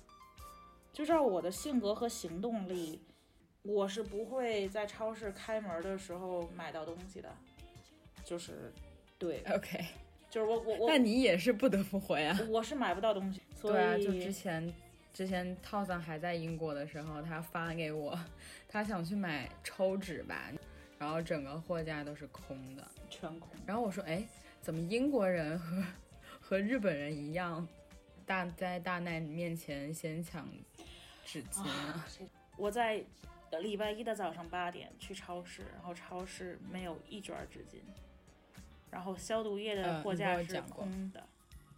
[0.92, 3.00] 就照我的性格和行动力，
[3.62, 7.34] 我是不会在超市开门的时候买到东西的。
[8.22, 8.70] 就是，
[9.18, 9.82] 对，OK，
[10.28, 12.38] 就是我我我那你也是不得不回啊。
[12.50, 14.70] 我是买不到东西，所以对啊，就之前
[15.12, 18.18] 之前套桑还在英国的时候，他发给我，
[18.68, 20.50] 他想去买抽纸吧，
[20.98, 22.86] 然后整个货架都是空的。
[23.08, 23.50] 全空。
[23.66, 24.22] 然后我说，哎，
[24.60, 25.82] 怎么英国人和
[26.40, 27.66] 和日本人一样，
[28.24, 30.48] 大在大难面前先抢
[31.24, 32.06] 纸巾啊？
[32.56, 33.02] 我在
[33.62, 37.80] 礼拜一的早上八点去超市，然后超市没有一卷纸巾，
[38.90, 41.26] 然后消毒液的货架是空的，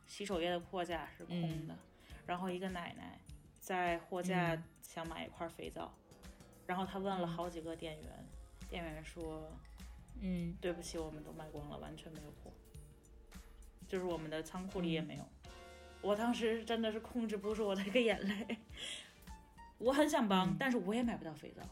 [0.07, 1.77] 洗手液的货架是空嗯的，
[2.26, 3.18] 然后一个奶奶
[3.58, 4.64] 在货架嗯。
[4.82, 5.90] 想买一块肥皂，
[6.66, 8.26] 然后她问了好几个店员，
[8.68, 9.50] 店员说
[10.20, 12.52] 嗯，对不起，我们都卖光了，完全没有货，
[13.88, 15.26] 就是我们的仓库里也没有。
[16.02, 18.58] 我当时真的是控制不住我的这个眼泪，
[19.78, 20.56] 我很想帮，嗯。
[20.58, 21.62] 但是我也买不到肥皂。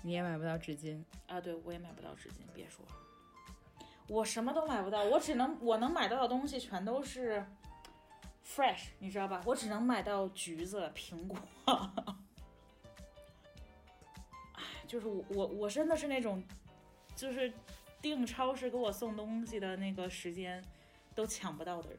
[0.00, 1.02] 你也买不到纸巾。
[1.26, 2.92] 啊，对我也买不到纸巾，别说了，
[4.06, 7.44] 我什么都买不到，我只能我能买到的东西全都是
[8.48, 9.42] fresh，你知道吧？
[9.44, 11.36] 我只能买到橘子、苹果。
[14.54, 16.42] 哎，就是我我我真的是那种，
[17.14, 17.52] 就是
[18.00, 20.64] 订超市给我送东西的那个时间
[21.14, 21.98] 都抢不到的人。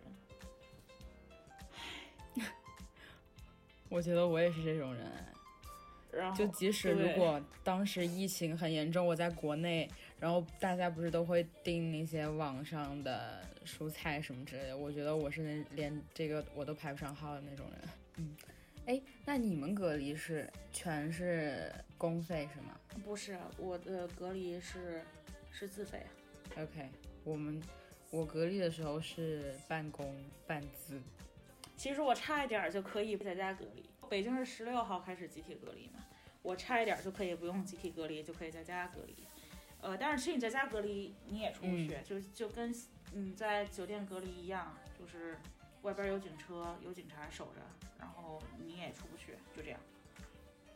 [3.90, 5.12] 我觉得我也是这种人。
[6.12, 17.90] 然后就即使如果当时疫情很严重，我在国内，然后大家不是都会订那些网上的蔬菜什么之类的，我觉得我是那连这个我都排不上号的那种人。
[18.18, 18.36] 嗯，
[18.86, 25.02] 哎，那你们隔离是全是公费是吗不是我的隔离是
[25.52, 26.10] 是自费啊。
[26.64, 26.90] ？OK，
[27.24, 27.62] 我们
[28.10, 30.14] 我隔离的时候是半公
[30.48, 31.00] 半自。
[31.78, 33.84] 其实我差一点儿就可以在家隔离。
[34.10, 36.00] 北京是十六号开始集体隔离嘛，
[36.42, 39.16] 我差一点儿就可以不用集体隔离，就可以在家隔离。
[39.82, 42.74] 呃，但是其实你在家隔离你也出不去，就就跟
[43.14, 45.38] 你在酒店隔离一样，就是
[45.84, 47.62] 外边有警车有警察守着，
[48.00, 49.80] 然后你也出不去，就这样。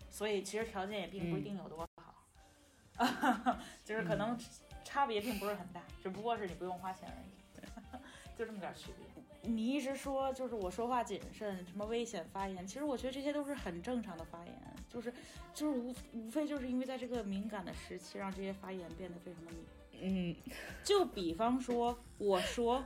[0.09, 4.37] 所以其实条件也并不一定有多好， 就是可能
[4.83, 9.22] 差别并不是很大，只不过是你不用花钱而已， 就这么点儿区别。
[9.43, 14.55] 你一直说就是我说话谨慎，什么危险发言，其实我觉得这些都是很正常的发言，
[14.89, 15.13] 就是
[15.53, 19.65] 就是无无非就是因为在这个敏感的时期，让这些发言变得非常的敏。
[20.01, 20.35] 嗯
[20.83, 22.83] 就比方说，我说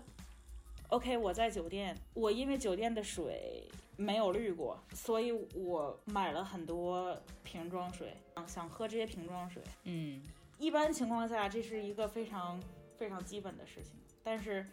[0.89, 8.13] ，OK，我在酒店，我因为酒店的水没有滤过，所以我买了很多瓶装水，
[8.45, 9.61] 想喝这些瓶装水。
[9.83, 10.21] 嗯
[10.59, 12.59] 一般情况下，这是一个非常
[12.97, 13.93] 非常基本的事情，
[14.23, 14.65] 但是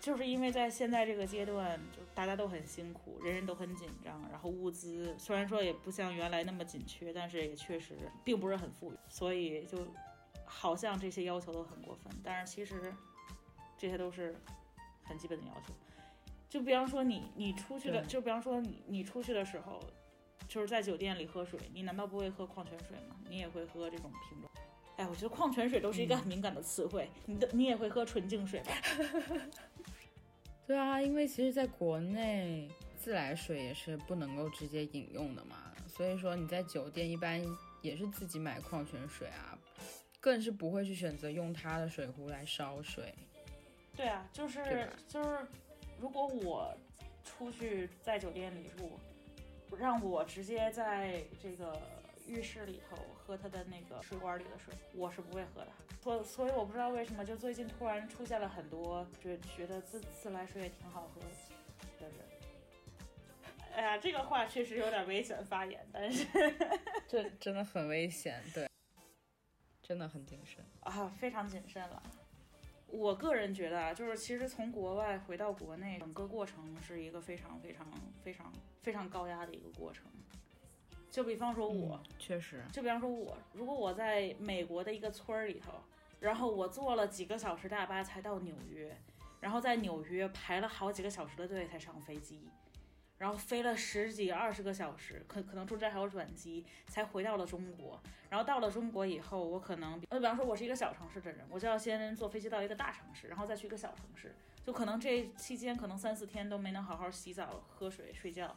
[0.00, 7.94] 就是因为在现在这个阶段，就大家都很辛苦，人人都很紧张，然后物资虽然说也不像原来那么紧缺，但是也确实
[8.24, 9.86] 并不是很富裕，所以就
[10.46, 12.92] 好像这些要求都很过分，但是其实
[13.76, 14.34] 这些都是
[15.04, 15.74] 很基本的要求。
[16.48, 19.78] 就比方说你你出去的，就比方说你你出去的时候，
[20.48, 23.16] 就是在酒店里喝水，你难道不会喝矿泉水吗？
[23.28, 24.50] 你也会喝这种瓶装。
[24.96, 28.72] 哎，我觉得矿泉水都是一个很敏感的词汇，你的你也会喝纯净水吧？
[30.70, 35.56] 对啊，因为其实在国内自来水也是不能够直接饮用的嘛，
[35.88, 37.44] 所以说你在酒店一般
[37.82, 39.58] 也是自己买矿泉水啊，
[40.20, 43.12] 更是不会去选择用它的水壶来烧水。
[43.96, 45.38] 对啊，就是就是，
[45.98, 46.72] 如果我
[47.24, 48.96] 出去在酒店里住，
[49.76, 51.82] 让我直接在这个
[52.28, 52.96] 浴室里头
[53.30, 55.68] 喝他的那个水管里的水，我是不会喝的。
[56.02, 61.20] 所所以我不知道为什么，就最近突然出现了很多就觉得自自来水也挺好喝
[62.00, 62.16] 的人。
[63.72, 66.26] 哎呀，这个话确实有点危险发言，但是
[67.06, 68.68] 这 真的很危险，对，
[69.80, 72.02] 真的很谨慎啊，非常谨慎了。
[72.88, 77.86] 我个人觉得啊，就是其实从国外回到国内，整个过程是一个非常非常
[78.24, 78.52] 非常
[78.82, 80.06] 非常高压的一个过程。
[81.10, 85.72] 就比方说我，确实，就比方说我，如果我在美国的一个村儿里头，
[86.20, 88.96] 然后我坐了几个小时大巴才到纽约，
[89.40, 92.48] 然后在纽约排了好几个小时的队才上飞机。
[93.18, 98.00] 然后飞了十几二十个小时，可可能中间还有转机，才回到了中国。
[98.30, 104.34] 然后到了中国以后，我可能，呃，比方说我是一个小城市的人，我就要先坐飞机到一个大城市，然后再去一个小城市，
[104.64, 108.56] 就可能这期间可能三四天都没能好好洗澡、喝水、睡觉，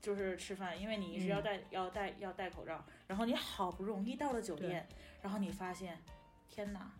[0.00, 2.84] 就是吃饭，因为你一直要戴要戴要戴口罩。
[3.06, 4.86] 然后你好不容易到了酒店，
[5.22, 5.98] 然后你发现，
[6.48, 6.90] 天哪，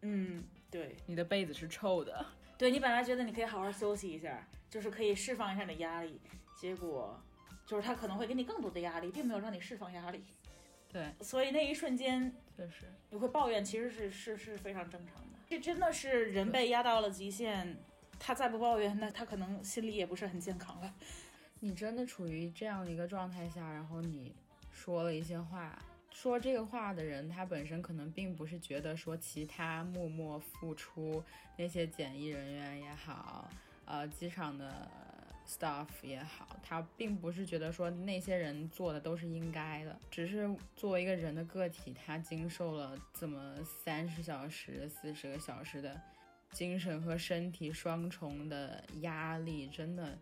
[0.00, 2.24] 嗯，对，你的被子是臭的。
[2.58, 6.20] 对你本来觉得你可以好好休息一下，就是可以释放一下你的压力。
[6.56, 7.20] 结果
[7.66, 10.24] 就是他可能会给你更多的压力，并没有让你释放压力。
[10.88, 15.38] 对， 所以那一瞬间确实你会抱怨，其实是是是非常正常的。
[15.48, 17.76] 这真的是人被压到了极限，
[18.18, 20.94] 他再不抱怨，那他可能心里也不是很健康了。
[21.64, 24.34] 你真的处于这样的一个状态下，然后你
[24.72, 25.78] 说了一些话，
[26.10, 31.22] 说这个话的人，他本身可能并不是觉得说其他默默付出
[31.56, 33.48] 那些检疫人员也好，
[33.84, 34.90] 呃，机场的。
[35.44, 46.00] staff 也好，他并不是觉得说那些人做的都是应该的，只是作为一个人的个体，他经受了这么三十小时、四十个小时的
[46.52, 50.16] 精神和身体双重的压力，真的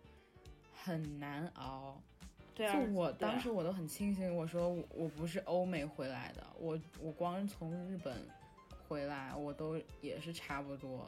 [0.83, 2.01] 很难熬。
[2.53, 8.13] 对啊，就我当时我都很庆幸，我说我不是欧美回来的，我我光从日本
[8.87, 11.07] 回来，我都也是差不多。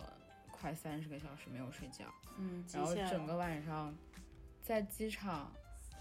[0.50, 2.06] 快三十个小时没有睡觉，
[2.38, 3.94] 嗯，然后整个晚上
[4.62, 5.52] 在机场，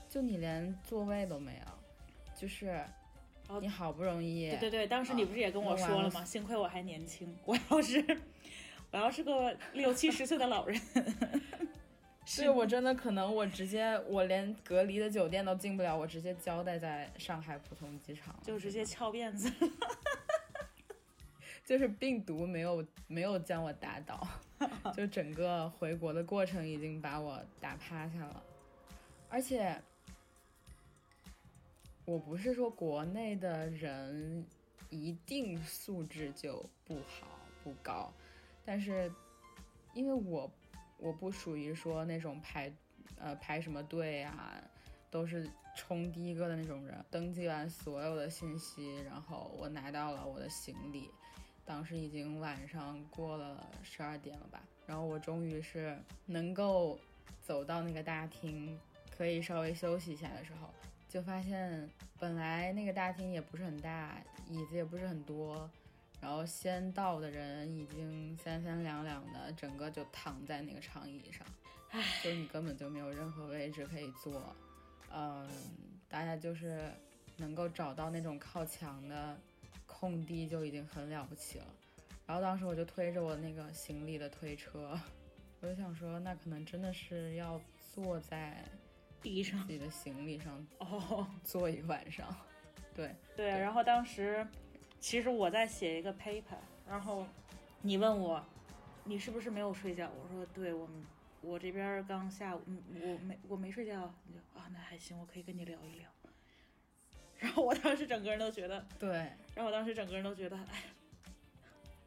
[0.09, 1.73] 就你连座位都没有，
[2.39, 2.81] 就是
[3.61, 6.25] 你好不容易，对对对，当时你不是也跟我说了吗？
[6.25, 8.21] 幸亏我还年轻，我要是
[8.93, 10.81] 我要是个六七十岁的老人，
[12.25, 19.51] 是我真的可能我直接我连隔离的酒店都进不了，我直接交代在上海浦东机场，就直接翘辫子。
[21.65, 24.27] 就是病毒没有没有将我打倒，
[24.95, 28.43] 就整个回国的过程已经把我打趴下了。
[29.29, 29.81] 而且，
[32.05, 34.45] 我不是说国内的人
[34.91, 37.29] 一定素质就不好
[37.63, 38.13] 不高，
[38.65, 39.11] 但是
[39.95, 40.51] 因为我
[41.03, 42.73] 我不属于说那种排
[43.19, 44.63] 呃排什么队啊，
[45.11, 47.05] 都是冲第一个的那种人。
[47.11, 51.11] 登记完所有的信息，然后我拿到了我的行李。
[51.65, 55.97] 当时已经晚上过了十二点了吧，然后我终于是
[56.27, 56.99] 能够
[57.41, 58.77] 走到那个大厅，
[59.17, 60.69] 可以稍微休息一下的时候，
[61.09, 61.89] 就发现
[62.19, 65.71] 本来那个大厅也不是很大，椅子也不是很多，
[66.23, 71.47] 然后先到的人已经三三两两的，整个就躺在那个长椅上，
[71.91, 74.57] 唉，就你根本就没有任何位置可以坐，
[75.13, 75.47] 嗯，
[76.09, 76.91] 大家就是
[77.37, 79.37] 能够找到那种靠墙的。
[79.85, 81.67] 空地就已经很了不起了，
[82.27, 84.99] 然后当时我就推着我那个行李的推车，
[85.61, 87.61] 我就想说，那可能真的是要
[87.95, 88.65] 坐在
[89.21, 92.35] 地上自己的行李上哦，坐一晚上。
[92.97, 94.45] 对对，然后当时
[95.03, 96.57] 其实我在写一个 paper，
[96.89, 97.27] 然后
[97.81, 98.41] 你问我
[99.03, 100.09] 你是不是没有睡觉？
[100.09, 100.89] 我说对，我
[101.41, 102.63] 我这边刚下午，
[102.95, 104.15] 我没我没睡觉。
[104.29, 106.09] 你就啊，那还行，我可以跟你聊一聊。
[107.41, 109.11] 然后我当时整个人都觉得，对，
[109.57, 110.85] 然后我当时整个人都觉得，哎，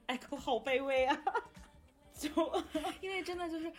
[0.06, 1.22] 艾可好卑微啊，
[2.18, 2.30] 就
[3.02, 3.70] 因为真的就是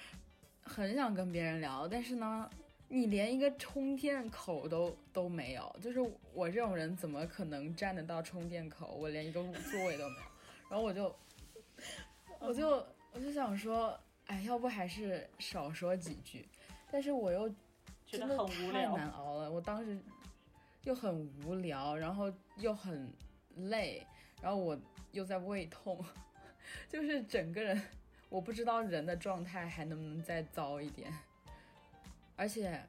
[0.63, 2.51] 很想跟别人聊，但是呢，
[2.89, 6.01] 你连一个充电口都都没有，就是
[6.33, 8.95] 我这种人怎么可能站得到充电口？
[8.95, 10.27] 我连一个座位都没有，
[10.71, 11.15] 然后我就，
[12.41, 16.49] 我就我就想说，哎，要不还是少说几句，
[16.91, 17.49] 但是我又
[18.07, 19.99] 觉得很无聊，太难熬了，我当时。
[20.85, 23.13] 又很无聊，然后又很
[23.57, 24.07] 累，
[24.41, 24.79] 然后我
[25.11, 25.99] 又在胃痛，
[26.89, 27.83] 就是整个人，
[28.29, 31.13] 我不知道人的状态还能不能再糟一点。
[32.37, 32.81] 而且，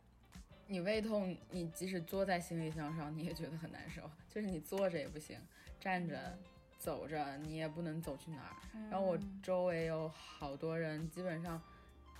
[0.68, 5.40] 你胃痛，你即使坐在行李箱上，你也觉得很难受，就是你坐着也不行，
[5.80, 6.38] 站着、
[6.78, 8.56] 走着你也不能走去哪儿。
[8.92, 11.62] 然后我周围有好多人，基本上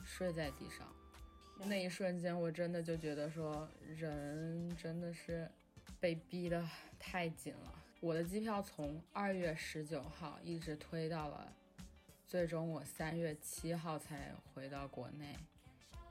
[0.04, 0.88] 睡在地上，
[1.66, 5.50] 那一瞬间我真的就觉得说，人真的是。
[6.00, 6.64] 被逼得
[7.00, 11.52] 太紧了，我的机票从二月十九号一直推到了，
[12.28, 15.36] 最终我三月七号才回到国内。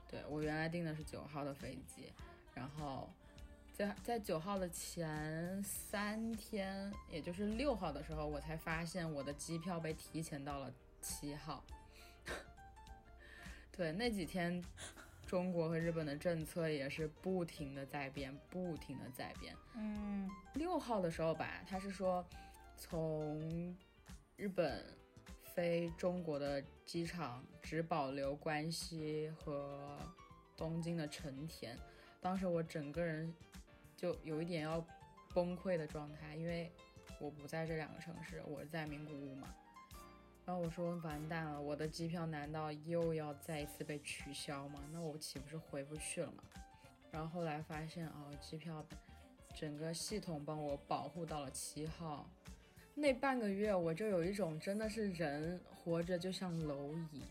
[0.09, 2.11] 对我原来订的是九号的飞机，
[2.53, 3.09] 然后
[3.73, 11.63] 在在九号的前三天，也就是六号的时候，我才发现我的机票被提前到了七号。
[13.71, 14.63] 对，那几天
[15.25, 19.55] 中国和日本的政策也是不停的在变，不停的在变。
[19.75, 22.25] 嗯六号的时候吧，他是说
[22.75, 23.75] 从
[24.35, 24.83] 日本
[25.57, 29.97] 飞中国的机场只保留关西和
[30.55, 31.75] 东京的成田。
[32.21, 33.33] 当时我整个人
[33.95, 34.85] 就有一点要
[35.33, 36.71] 崩溃的状态，因为
[37.19, 39.47] 我不在这两个城市，我是在名古屋嘛。
[40.45, 44.79] 然后我说完蛋了，我的机票难道又要再一次被取消吗？
[44.91, 46.43] 那我岂不是回不去了吗？
[47.09, 48.85] 然后后来发现哦，机票
[49.55, 52.29] 整个系统帮我保护到了七号。
[52.99, 57.21] 那半个月我就有一种真的是人活着就像蝼蚁，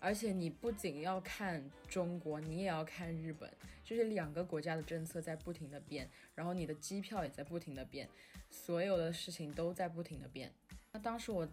[0.00, 3.48] 而且你不仅要看中国，你也要看日本，
[3.84, 8.08] 就是两个国家的政策在不停的变，然后你的机票也在不停的变，
[8.50, 10.52] 所有的事情都在不停的变。
[10.90, 11.46] 那当时我，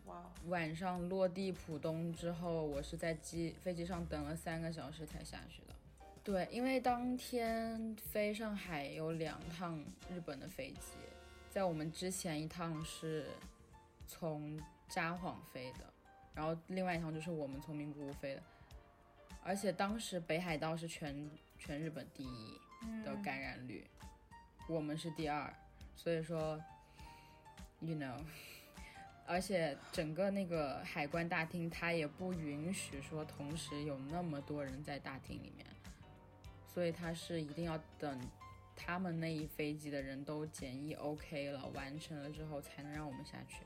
[0.47, 5.75] 晚上落地浦东之后，我是在机飞机上等了三个小时才下去的。
[6.23, 9.77] 对，因为当天飞上海有两趟
[10.09, 10.97] 日本的飞机，
[11.53, 13.27] 在我们之前一趟是
[14.07, 15.93] 从札幌飞的，
[16.33, 18.41] 然后另外一趟就是我们从名古屋飞的，
[19.43, 21.29] 而且当时北海道是全
[21.59, 22.59] 全日本第一
[23.05, 23.87] 的感染率，
[24.67, 25.53] 我们是第二，
[25.95, 26.59] 所以说
[27.81, 28.17] ，you know。
[29.27, 35.65] 而且整个那个海关大厅，它也不允许说同时有那么多人在大厅里面，
[36.65, 38.19] 所以它是一定要等
[38.75, 43.63] 他们那一飞机的人都检疫 OK 了，完成了之后才能让我们下去。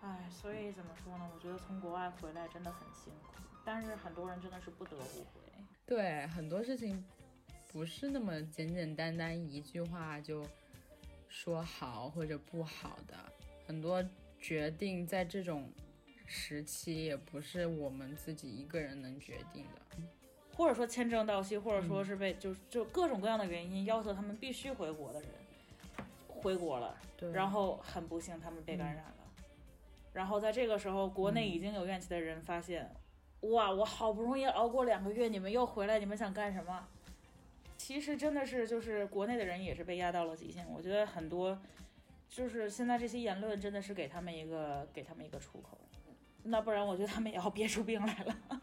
[0.00, 1.30] 唉，所以怎么说呢？
[1.34, 5.40] 我觉得从国外回来真的很辛苦，但是很多人真的是不得不回。
[5.84, 7.04] 对，很多事情
[7.68, 10.46] 不是那么简简单单一句话就
[11.28, 13.16] 说好或者不好的，
[13.66, 14.02] 很多
[14.38, 15.70] 决定在这种
[16.26, 19.80] 时期也不是我们自己一个人能决定的。
[20.56, 25.30] 或者说签证到期，或者说是被、就就各种各样的原因要求他们必须回国的人
[26.28, 29.14] 回国了，对，然后很不幸他们被感染了，
[30.12, 32.90] 然后在这个时候，国内已经有怨气的人发现，
[33.40, 36.86] 哇，我好不容易熬过两个月，你们又回来，你们想干什么？
[37.76, 41.58] 其实真的是就是国内的人也是被压到了极限，我觉得很多
[42.28, 45.78] 就是现在这些言论真的是给他们一个给他们一个出口，
[46.42, 48.60] 那不然我觉得他们也要憋出病来了。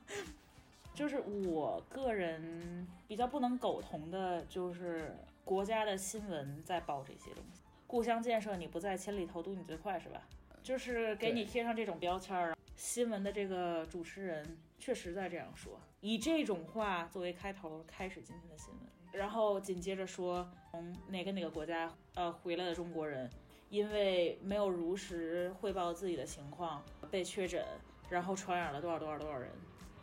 [0.98, 7.62] 就是我个人比较不能苟同的，就是国家的新闻在报这些东西。
[7.86, 10.28] 故乡建设你不在，千里投毒你最快是吧？
[10.64, 12.56] 就是给你贴上这种标签儿。
[12.76, 18.82] 新闻的这个主持人确实在这样说，以这种话作为开头开始今天的新闻，
[19.12, 23.30] 然后紧接着说从哪个哪个国家呃回来的中国人，
[23.70, 27.64] 因为没有如实汇报自己的情况被确诊，
[28.10, 29.52] 然后传染了多少多少多少人。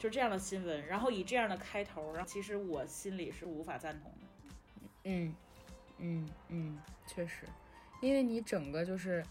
[0.05, 4.55] 就这样的新闻，然后以这样的开头，然后其实我心里是无法赞同的。
[5.05, 5.35] 嗯
[5.97, 7.47] 嗯嗯，确实，
[8.03, 9.25] 因为你整个就是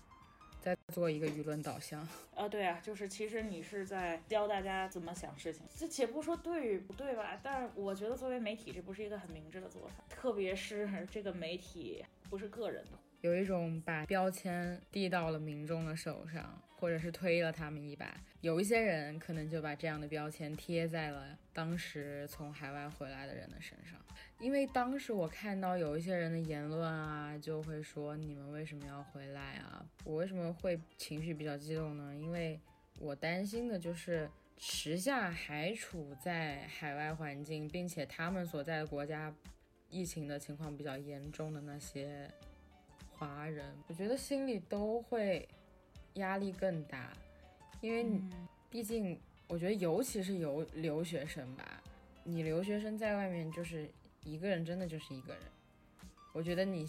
[0.60, 2.02] 在做一个舆论导向。
[2.36, 5.62] 啊，对啊，就是其实你是在教大家怎么想事情。
[5.76, 12.98] 这且不说对与不对吧，但是我觉得作为媒体，这不是一个很明智的做法，特别是 这个媒体不是个人的。
[13.22, 18.14] 有一种把标签递到了民众的手上，或者是推了他们一把。
[18.42, 23.98] 有一些人可能就把这样的标签贴在了当时从海外回来的人的身上，
[24.38, 29.86] 因为当时我看到有一些人的言论啊，就会说你们为什么要回来啊？
[30.04, 32.14] 我为什么会情绪比较激动呢？
[32.14, 32.60] 因为
[33.00, 39.34] 我担心的就是时下还处在海外环境，并且他们所在的国家
[39.90, 42.30] 疫情的情况比较严重的那些。
[43.16, 45.48] 华人，我觉得心里都会
[46.16, 47.12] 压力更大，
[47.82, 48.06] 因为
[48.70, 51.82] 毕竟，我觉得尤其是留留学生吧，
[52.24, 53.90] 你留学生在外面就是
[54.24, 55.44] 一个人，真的就是一个人。
[56.34, 56.88] 我觉得你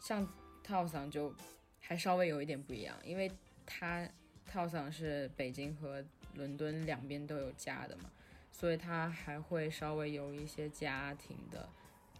[0.00, 0.26] 像
[0.62, 1.34] 套桑就
[1.80, 3.30] 还稍微有一点不一样，因为
[3.66, 4.08] 他
[4.46, 6.04] 套桑是北京和
[6.34, 8.10] 伦敦两边都有家的嘛，
[8.50, 11.68] 所以他还会稍微有一些家庭的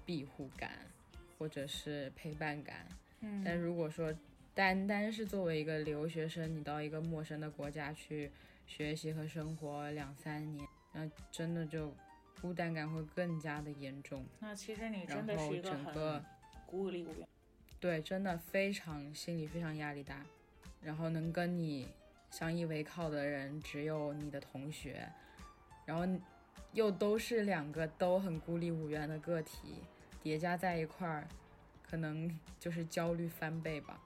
[0.04, 0.72] 庇护感
[1.38, 2.86] 或者是陪伴感。
[3.20, 4.14] 嗯但如果说
[4.58, 8.28] 单单是作为一个留学生，你到一个陌生的国家去
[8.66, 11.94] 学习和生活两三年，那真的就
[12.40, 14.26] 孤单感会更加的严重。
[14.40, 16.24] 那其实你然真的是后一个很整个
[16.66, 17.28] 孤立无援。
[17.78, 20.26] 对，真的非常心里非常压力大，
[20.82, 21.86] 然后能跟你
[22.28, 25.08] 相依为靠的人只有你的同学，
[25.86, 26.04] 然后
[26.72, 29.84] 又都是两个都很孤立无援的个体，
[30.20, 31.28] 叠加在一块儿，
[31.88, 32.28] 可能
[32.58, 34.00] 就是焦虑翻倍吧。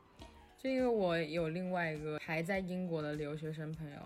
[0.62, 3.96] 就因为我有另外一个还在英国的留学生朋友，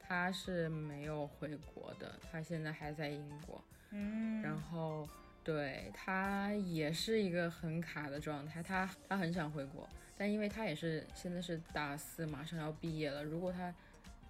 [0.00, 5.06] 他是没有回国的，他现在还在英国，嗯，然后。
[5.44, 13.22] 对他也是一个很卡的状态，他他很想回国，但因为他也是现在是大四，马上要毕业了。
[13.22, 13.72] 如果他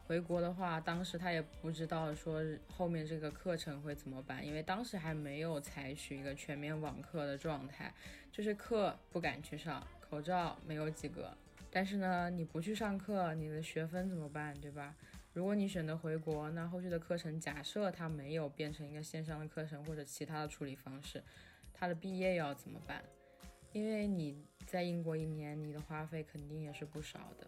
[0.07, 7.91] 回国的话，当时他也不知道说后面这个课程会怎么办，因为当时还没有采取一个全面网课的状态，
[8.31, 11.35] 就是课不敢去上，口罩没有几个。
[11.77, 14.97] 但是呢，你不去上课，你的学分怎么办，对吧？
[15.35, 21.23] 如果你选择回国，那后续的课程假设它没有变成一个线上的课程或者其他的处理方式，
[21.75, 23.05] 他的毕业要怎么办？
[23.75, 27.47] 因为你在英国一年，你的花费肯定也是不少的。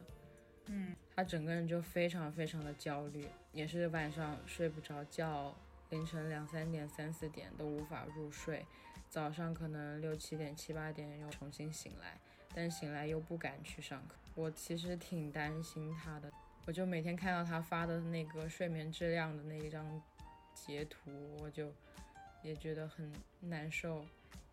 [0.67, 5.57] 嗯，他整个人就非常非常的焦虑，也是晚上睡不着觉，
[5.89, 8.67] 凌晨两三点、三四点都无法入睡，
[9.09, 12.21] 早上可能六七点、七八点又重新醒来，
[12.55, 14.15] 但醒来又不敢去上课。
[14.35, 16.31] 我其实挺担心他的。
[16.67, 20.03] 我就每天看到他发的那个睡眠质量的那一张
[20.55, 21.73] 截图，我就
[22.43, 24.05] 也觉得很难受，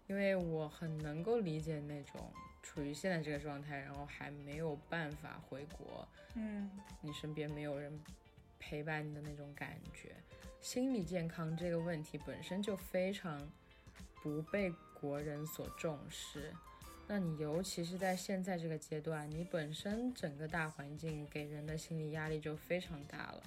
[0.08, 2.32] 因为我很能够理解那种
[2.64, 6.72] 处于现在这个状态，然后还没有办法回国，嗯，
[7.02, 8.00] 你身边没有人
[8.58, 10.16] 陪伴你的那种感觉。
[10.62, 13.40] 心理健康这个问题本身就非常
[14.24, 16.52] 不被国人所重视。
[17.08, 23.44] 那你尤其是在现在这个阶段，你本身整个大环境给人的心理压力就非常大了。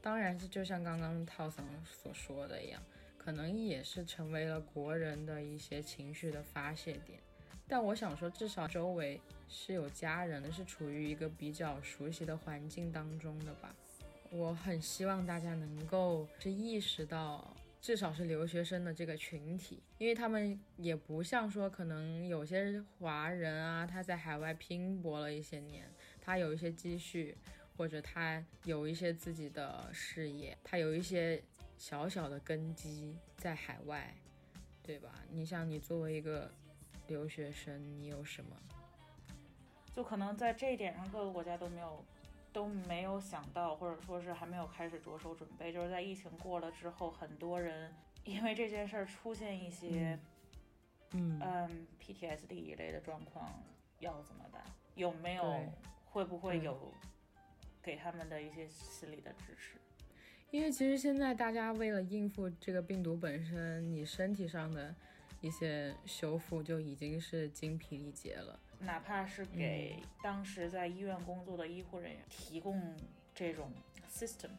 [0.00, 2.82] 当然是就像刚刚套桑所说的一样，
[3.16, 7.20] 可能也是成为了国人的一些情绪的发泄点。
[7.68, 13.72] 但我想说，至少周围是有家人，是处于一个比较熟悉的环境当中的吧。
[14.30, 17.56] 我很希望大家能够是意识到。
[17.82, 27.36] 至少是留学生的这个群体，因为他们也不像说可能有些华人啊，他在海外拼搏了一些年，他有一些积蓄，
[27.76, 31.42] 或者他有一些自己的事业，他有一些
[31.76, 34.14] 小小的根基在海外，
[34.80, 35.12] 对吧？
[35.28, 36.52] 你像你作为一个
[37.08, 38.56] 留学生，你有什么？
[39.92, 42.04] 就可能在这一点上，各个国家都没有。
[42.52, 47.92] 都没有想到，或者说是还没有开始着手准备，就是在疫情过了之后，很多人
[48.24, 50.18] 因为这件事儿出现一些，
[51.12, 53.62] 嗯嗯 PTSD 一类的状况，
[53.98, 54.62] 要怎么办？
[54.94, 55.64] 有没有？
[56.04, 56.92] 会不会有
[57.82, 59.78] 给他们的一些心理的支持？
[60.50, 64.94] 因为其实现在大家为了应付这个病毒本身，你身体上的
[65.40, 68.60] 一些修复就已经是精疲力竭了。
[68.84, 72.94] 哪怕是给当时在医院工作的医护人员提供
[73.34, 73.72] 这种
[74.12, 74.50] system，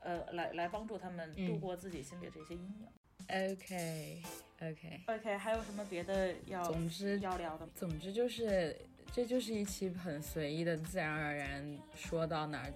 [0.00, 2.86] 呃，来来帮助他们度过自己心里的这些阴影。
[3.28, 7.68] OK，OK，OK，还有什么别的要总之要聊的？
[7.74, 8.76] 总之就是，
[9.12, 12.72] 这就是一期很随意的、自然而然说到哪儿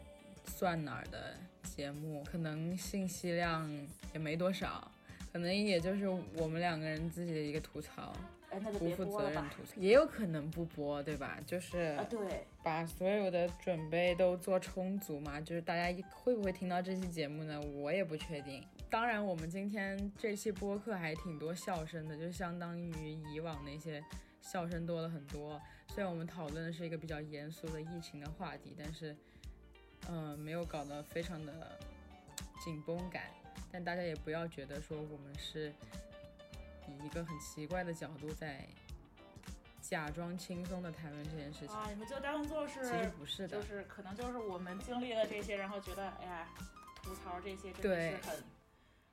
[0.46, 1.34] 算哪儿的
[1.64, 3.68] 节目，可能信息量
[4.14, 4.88] 也没多少，
[5.32, 8.16] 可能也就是我们两个人自己的一个吐槽。
[8.78, 11.38] 不负责任吐槽，也有可能不播，对吧？
[11.44, 15.40] 就是啊，对，把所有的准备都做充足嘛。
[15.40, 17.60] 就是大家会不会听到这期节目呢？
[17.60, 18.64] 我也不确定。
[18.88, 24.02] 当然，我们今天这期播客还挺多笑声的，就相当于以往那些
[24.40, 25.60] 笑声多了很多。
[25.88, 29.14] 虽然我们讨论的是一个比较严肃的疫情的话题，但是，
[30.08, 31.78] 嗯，没有搞得非常的
[32.64, 33.24] 紧绷感。
[33.70, 35.72] 但大家也不要觉得说我们是。
[36.92, 38.66] 以一个很奇怪的角度在
[39.80, 46.48] 假装轻松的谈论这件事情啊，你们就当做是，其实不是的，就是可能就是我们经历了这些，然后觉得哎呀，
[47.02, 48.44] 吐槽这些真的是很，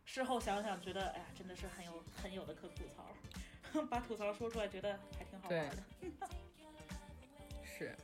[0.05, 5.83] 事后想想觉得哎呀，真的是很有很有的可吐槽， 把吐槽说出来觉得还挺好玩的。
[7.63, 7.95] 是，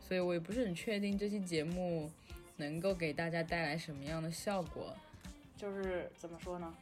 [0.00, 2.10] 所以我也不是很确定这期节目
[2.56, 4.94] 能够给大家带来什么样的效果，
[5.56, 6.72] 就是怎么说呢？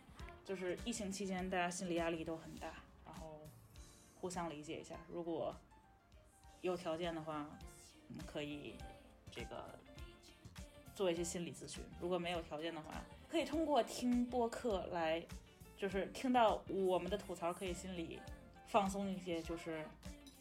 [0.46, 2.68] 就是疫情期间，大家心理压力都很大，
[3.04, 3.40] 然后
[4.20, 4.94] 互相理解一下。
[5.10, 5.52] 如果
[6.60, 7.50] 有条件的话，
[8.08, 8.76] 我们可以
[9.28, 9.76] 这个
[10.94, 12.94] 做一些心理咨询；如果没有条件的话，
[13.28, 15.20] 可以通过听播客来，
[15.76, 18.20] 就是听到我们的吐槽，可以心里
[18.68, 19.42] 放松一些。
[19.42, 19.84] 就是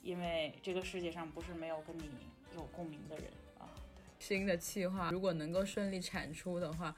[0.04, 2.12] 因为这个世界上不是没有跟你
[2.56, 3.26] 有共鸣的人
[3.58, 3.74] 啊。
[4.20, 6.96] 新的计划如果能够顺利产出的话。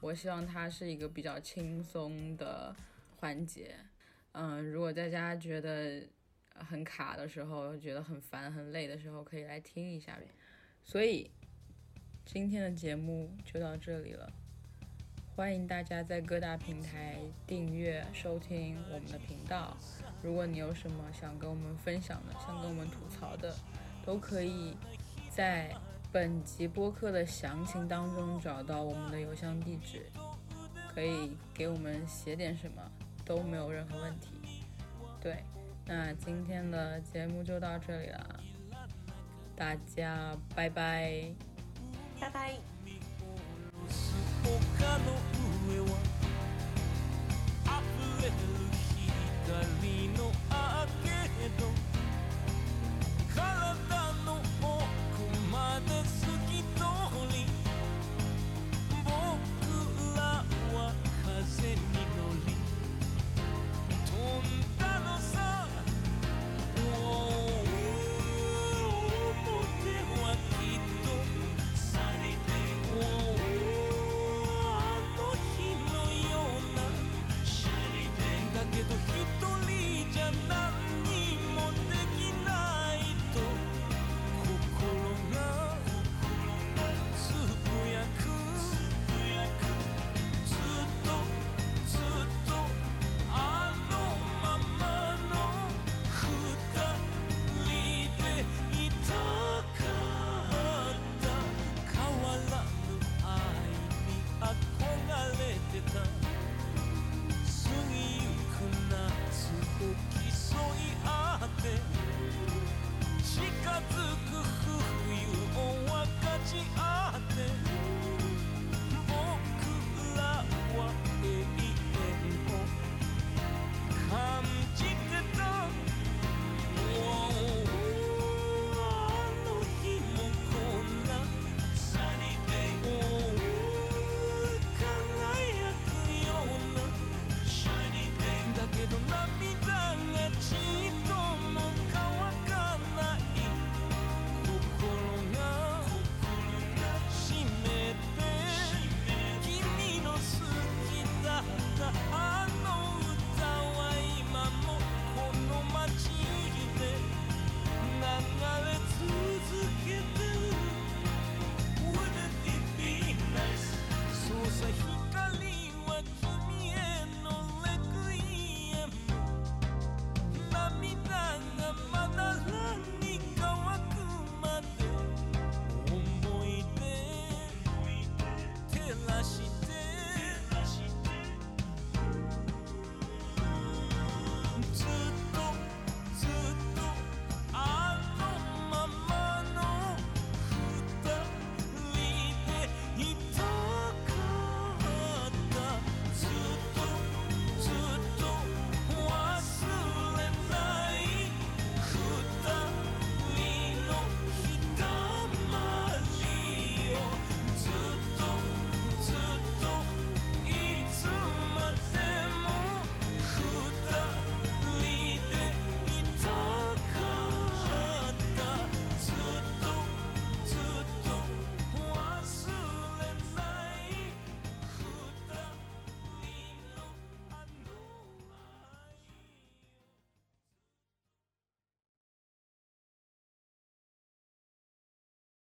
[0.00, 2.74] 我希望它是一个比较轻松的
[3.18, 3.74] 环节，
[4.32, 6.06] 嗯，如果大家觉得
[6.54, 10.18] 很卡的时候，觉得很烦很累的时候，可以来听一下。
[10.84, 11.30] 所以
[12.24, 14.30] 今天的节目就到这里了，
[15.34, 19.76] 欢迎大家在各大平台订阅收听我们的频道。
[20.22, 23.56] 如果你有什么想跟我们分享的，想跟我们吐槽的，
[24.04, 24.76] 都可以
[25.30, 25.74] 在
[26.12, 30.06] 本集播客的详情当中找到我们的邮箱地址
[30.94, 32.82] 可以给我们写点什么
[33.24, 34.64] 都没有任何问题。
[35.20, 35.42] 对
[35.84, 38.40] 那今天的节目就到这里了
[39.56, 41.30] 大家拜拜。
[42.20, 42.54] 拜拜。